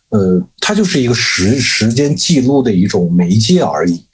[0.10, 4.06] 呃，它就是一个时时间记录的一种媒介而已。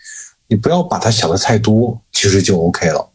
[0.48, 3.10] 你不要把它想的太多，其实就 OK 了。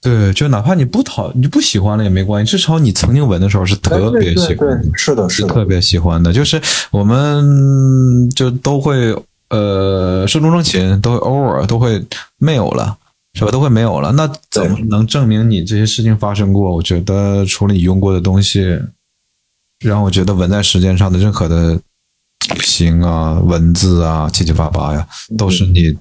[0.00, 6.60] 对，就哪怕你不讨你不喜欢了也没关系，至少你曾经纹的时候是特别喜欢的对对对，是的，是的，特别喜欢的，就是
[6.92, 9.12] 我们就都会
[9.50, 12.04] 呃寿终正寝，都会偶尔都会
[12.36, 12.96] 没有了，
[13.34, 13.50] 是吧？
[13.50, 14.12] 都会没有了。
[14.12, 16.74] 那怎么能证明你这些事情发生过？
[16.74, 18.78] 我觉得除了你用过的东西，
[19.80, 21.80] 让我觉得纹在时间上的任何的
[22.62, 25.96] 形啊、文字啊、七七八八呀，都是你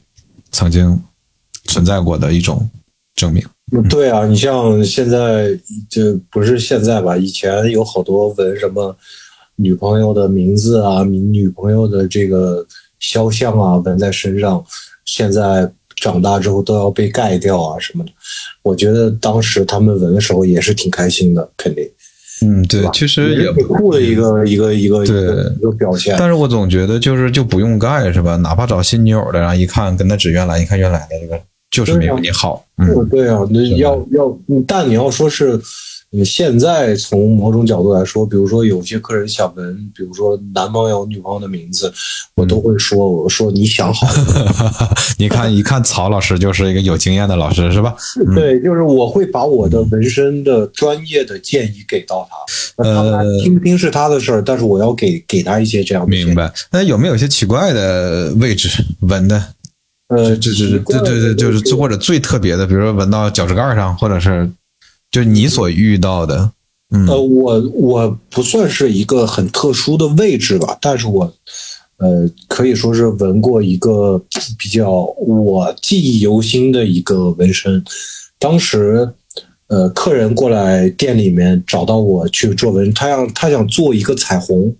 [0.52, 1.02] 曾经
[1.66, 2.70] 存在过的一种
[3.16, 3.44] 证明。
[3.90, 5.50] 对啊，你像现在
[5.90, 7.16] 就不是现在吧？
[7.18, 8.96] 以前有好多纹什么
[9.58, 12.66] 女朋友的名字啊、女朋友的这个
[13.00, 14.64] 肖像啊纹在身上，
[15.06, 18.12] 现在长大之后都要被盖掉啊什么的。
[18.62, 21.84] 我觉得当时他们纹的时候也是挺开心的，肯定。
[22.42, 25.18] 嗯，对，其实也挺酷的一个一个一个对
[25.58, 26.16] 一个表现。
[26.20, 28.36] 但是我总觉得就是就不用盖是吧？
[28.36, 31.42] 哪怕找新女友的，然后一看跟他指原来，一看原来的这个
[31.72, 32.64] 就是没有你好。
[32.78, 34.38] 嗯，对啊，那要要，
[34.68, 35.60] 但你要说是。
[36.10, 41.92] 你现在从某种角度来说，比如说有些客人想纹，比如说男朋友、女朋友的名字，
[42.36, 44.90] 我都会说，我说你想好了。
[45.20, 47.94] 你看，一看曹老师就是一个有经验的老师，是吧？
[48.34, 56.10] 对，就是我会把我的纹身的专业的建议给到他，呃，听不听是他的事儿，但是我要给给他一些这样的。
[56.10, 56.50] 明白？
[56.72, 58.70] 那有没有一些奇怪的位置
[59.02, 59.44] 纹的？
[60.08, 64.50] 呃，这这对对对，就是或者最特别的，比如说纹到脚趾盖上，或者是。
[65.12, 66.52] 就你所遇到的，
[67.08, 71.34] 呃，我我不算是一个很特殊的位置吧，但是我，
[71.98, 74.22] 呃，可以说是纹过一个
[74.60, 77.84] 比较我记忆犹新的一个纹身。
[78.38, 79.10] 当时，
[79.68, 84.76] 呃，客人过来店里面找到我去做纹，他要他想做一个彩虹，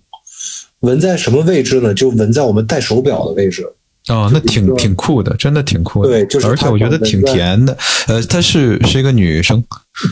[0.80, 1.92] 纹在什么位置呢？
[1.92, 3.66] 就纹在我们戴手表的位置。
[4.08, 6.08] 哦，那挺挺酷的，真的挺酷的。
[6.08, 7.76] 对，就是而且我觉得挺甜的。
[8.06, 9.62] 呃，她是是一个女生。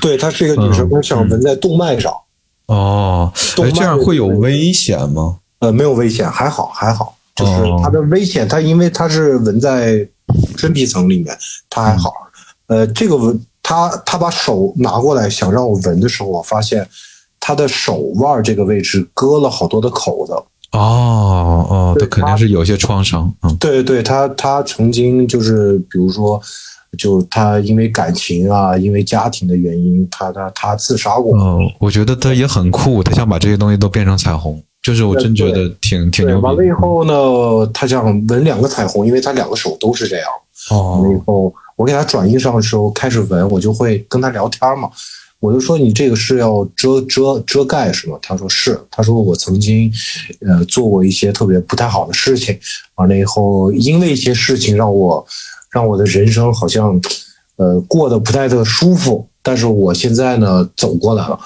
[0.00, 2.12] 对，她是一个女生，她想纹在动脉上。
[2.66, 5.38] 哦，这样会有危险吗？
[5.60, 7.16] 呃，没有危险，还好还好。
[7.34, 10.06] 就是它的危险，它因为它是纹在
[10.56, 11.36] 真皮层里面，
[11.70, 12.12] 它还好。
[12.66, 16.88] 呃，这个纹，他他把手拿过来想让我纹的时候，我发现
[17.38, 20.32] 他的手腕这个位置割了好多的口子。
[20.72, 23.32] 哦哦，他肯定是有些创伤。
[23.42, 26.40] 嗯，对对，他他曾经就是，比如说，
[26.96, 31.36] 就他因为感情啊，因为家庭的原因，他他他自杀过。
[31.38, 36.42] 嗯，我觉得他也很酷，他想把这些东西都变成彩虹，就是我真觉得挺挺牛逼。
[36.42, 40.26] 完了以后呢，他想纹两个彩虹，因为他两个手都是这样。
[40.70, 44.90] 哦，完了以后，我给他转印上的时候开始纹，我就会跟他聊天嘛。
[45.38, 48.18] 我就说你这个是要遮遮遮盖是吗？
[48.22, 48.80] 他说是。
[48.90, 49.92] 他说我曾经，
[50.40, 52.58] 呃，做过一些特别不太好的事情，
[52.94, 55.24] 完了以后，因为一些事情让我，
[55.76, 56.98] 让我的人生好像，
[57.56, 59.28] 呃，过得不太的舒服。
[59.42, 61.38] 但是我现在呢，走过来了，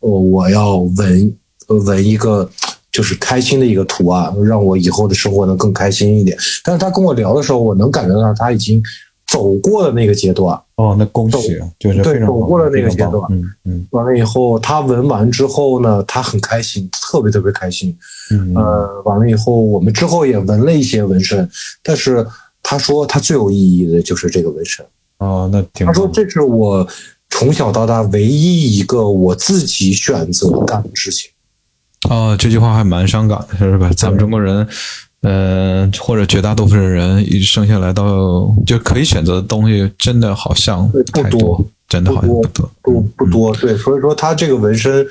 [0.00, 1.34] 呃，我要纹
[1.68, 2.46] 纹一个
[2.92, 6.36] 就是开心的一个图案，让我以后的生活能更开心一点。
[6.62, 8.82] 但是他跟我聊的时候，我能感觉到他已经。
[9.30, 17.94] 走过了那个阶段哦，那恭喜，就是对走过了那个阶段，嗯嗯，完了以后，他纹完之后呢，他很开心，特别特别开心，
[18.30, 21.46] 嗯呃，完了以后，我们之后也纹了一些纹身，
[21.82, 22.26] 但是
[22.68, 24.84] 他说他最有意义的就是这个纹身，
[25.20, 26.86] 哦，那挺，他说这是我
[27.30, 31.30] 从小到大唯一一个我自己选择干的事情，
[32.10, 33.90] 哦，这句话还蛮伤感的，是吧？
[33.96, 34.68] 咱们中国人。
[35.22, 43.52] 嗯，或者绝大多数人一生下来到就可以选择的东西，真的好像不多，真的好像不多，不不多。
[43.56, 45.04] 对，所以说他这个纹身，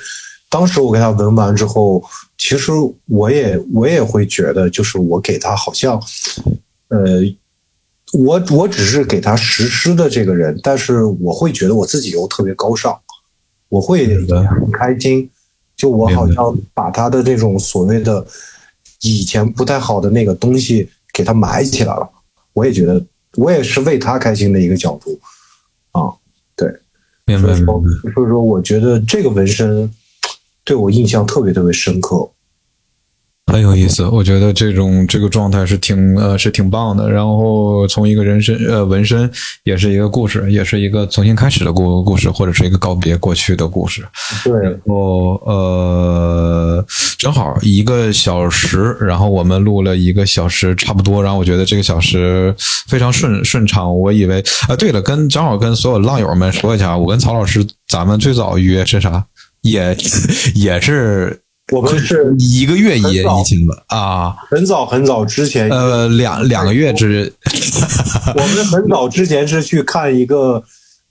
[0.50, 2.02] 当时我给他纹完之后，
[2.38, 2.72] 其实
[3.08, 6.02] 我也我也会觉得，就是我给他好像，
[6.88, 7.22] 呃，
[8.14, 12.98] 我我只是给他实施的这个人，但是我会觉得我自己又特别高尚，
[13.70, 15.30] 我会很开心，
[15.76, 18.26] 就我好像把他的这种所谓的。
[19.02, 22.10] 以前不太好的那个东西给他埋起来了，
[22.54, 23.00] 我也觉得
[23.36, 25.20] 我也是为他开心的一个角度
[25.92, 26.10] 啊，
[26.56, 26.68] 对，
[27.26, 27.56] 明白。
[27.56, 29.88] 所以说，我觉得这个纹身
[30.64, 32.28] 对我印象特别特别深刻。
[33.50, 37.10] 很有意思，我觉得这种这个状态是挺呃是挺棒的。
[37.10, 39.30] 然后从一个人身呃纹身
[39.64, 44.06] 也是一个故事，也是一个重新开始的故故事，或者是一个告别过去的故事。
[44.44, 46.86] 对，然后呃
[47.18, 52.54] 正好一个小时，然后我们录了一个小时差不多，然后我觉得这个小时
[52.90, 53.98] 非常顺顺畅。
[53.98, 59.26] 我以为啊对了，跟正好跟所有浪友们说一下，我跟曹老师咱们最早约是啥？
[59.62, 59.96] 也
[60.54, 61.40] 也是。
[61.74, 67.34] 我们是一个月也疫情了啊，很早很早之前，呃，两两个月之，
[68.36, 70.64] 我们很早之前是去看一个，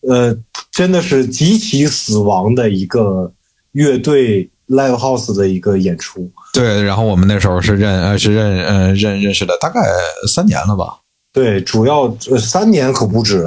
[0.09, 0.35] 呃，
[0.73, 3.31] 真的是极其死亡的一个
[3.73, 6.31] 乐队 live house 的一个演出。
[6.55, 9.81] 对，然后我们那时候是认呃是认呃认认识的，大概
[10.27, 11.01] 三年了吧？
[11.35, 13.47] 对，主要三年可不止，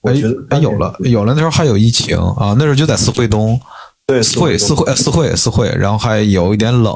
[0.00, 3.60] 我觉得有了有了，那时候还有疫情啊，那时候就在四惠东。
[4.08, 6.94] 对，四会四会四会四会，然后还有一点冷，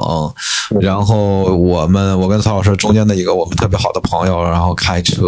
[0.81, 5.27] 然后我们我跟曹老师中间的一个我们特别好的朋友，然后开车，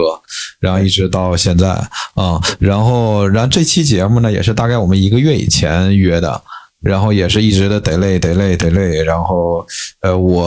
[0.60, 1.70] 然后一直到现在
[2.16, 6.42] 啊，然后然后这期节目呢也是大概我们一个月以前约的，
[6.82, 9.64] 然后也是一直的得累得累得累，然后
[10.02, 10.44] 呃我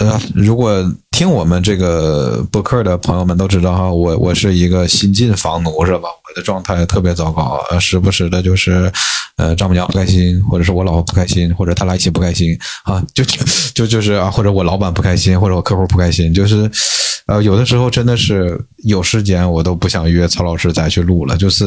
[0.00, 0.84] 呃如果。
[1.18, 6.02] 听我们这个播客的朋友们都知道哈，我我是一个新晋房奴是吧？
[6.02, 8.88] 我的状态特别糟糕，呃，时不时的就是，
[9.36, 13.24] 呃，丈母娘不开心，或者是我老婆不开心，或者他俩一起不开心啊， 就
[13.74, 16.70] 就就是啊，或者我老板不开心，或者我客户不开心，就是，
[17.26, 21.64] 呃，有的时候真的是有时间我都不想约曹老师再去录了，就是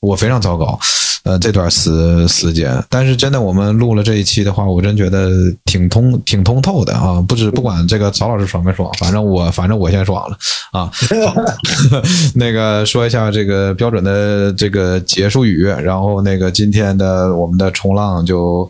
[0.00, 0.80] 我非常糟糕。
[1.24, 5.30] 呃，这段时时间，但是真的，我们录了这一期的话，我真觉得
[5.64, 7.18] 挺通、挺通透的啊！
[7.26, 10.36] 不止不管这个曹老师爽没爽，反正我反正我先爽了
[10.72, 10.90] 啊。
[11.26, 11.34] 好
[12.34, 18.68] 那个说一下这个标准的这个结束语，然后那个今天的我们的冲浪就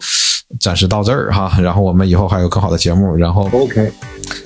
[0.61, 3.91] 暂时到这儿哈，然后我们以后还有更好的节目，然后 OK，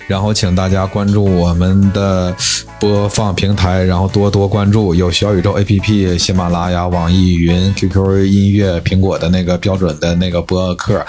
[0.06, 2.34] 然后请大家关注我们的
[2.80, 11.04] 播放平台，然后多多关注有小宇宙 APP、喜马拉雅、网易云、QQ 音乐、苹果的那个标准的那个播客。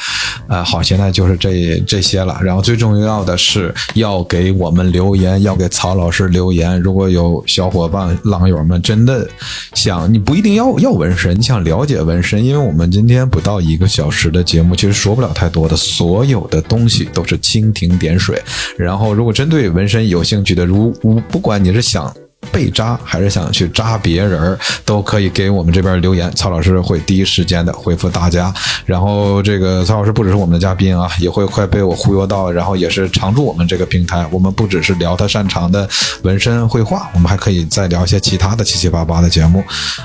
[0.47, 2.39] 呃，好，现在就是这这些了。
[2.41, 6.79] 然后最重要的是要给我们留言，要给曹老师留言。
[6.81, 9.27] 如果有小伙伴、狼友们真的
[9.75, 18.41] 想，你不一定要要纹身，你想了解纹身，因为我们今天不到一个小时的节目，其实说不了太多的，所有的东西都是蜻蜓点水。
[18.77, 20.91] 然后，如果针对纹身有兴趣的，如
[21.29, 22.13] 不管你是想
[22.51, 28.51] 被扎还是想去扎别人，都可以给我们这边留言，曹老师会第一时间的回复大家。
[28.85, 34.25] 然后，这个曹老师不只是我们的嘉宾啊，也会快被我忽悠到，然后也是常驻我们这个平台。
[34.31, 35.87] 我们不只是聊他擅长的
[36.23, 39.63] 纹身绘画，我们还可以再聊一些其他的七七八八的节目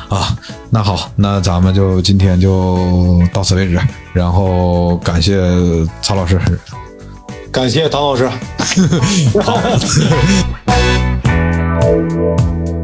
[0.09, 0.37] 啊。
[0.71, 3.79] 那好，那咱们就今天就到此为止，
[4.13, 5.41] 然后感谢
[6.03, 6.41] 曹老师。
[7.55, 8.29] 感谢唐老师。
[9.41, 9.63] 好。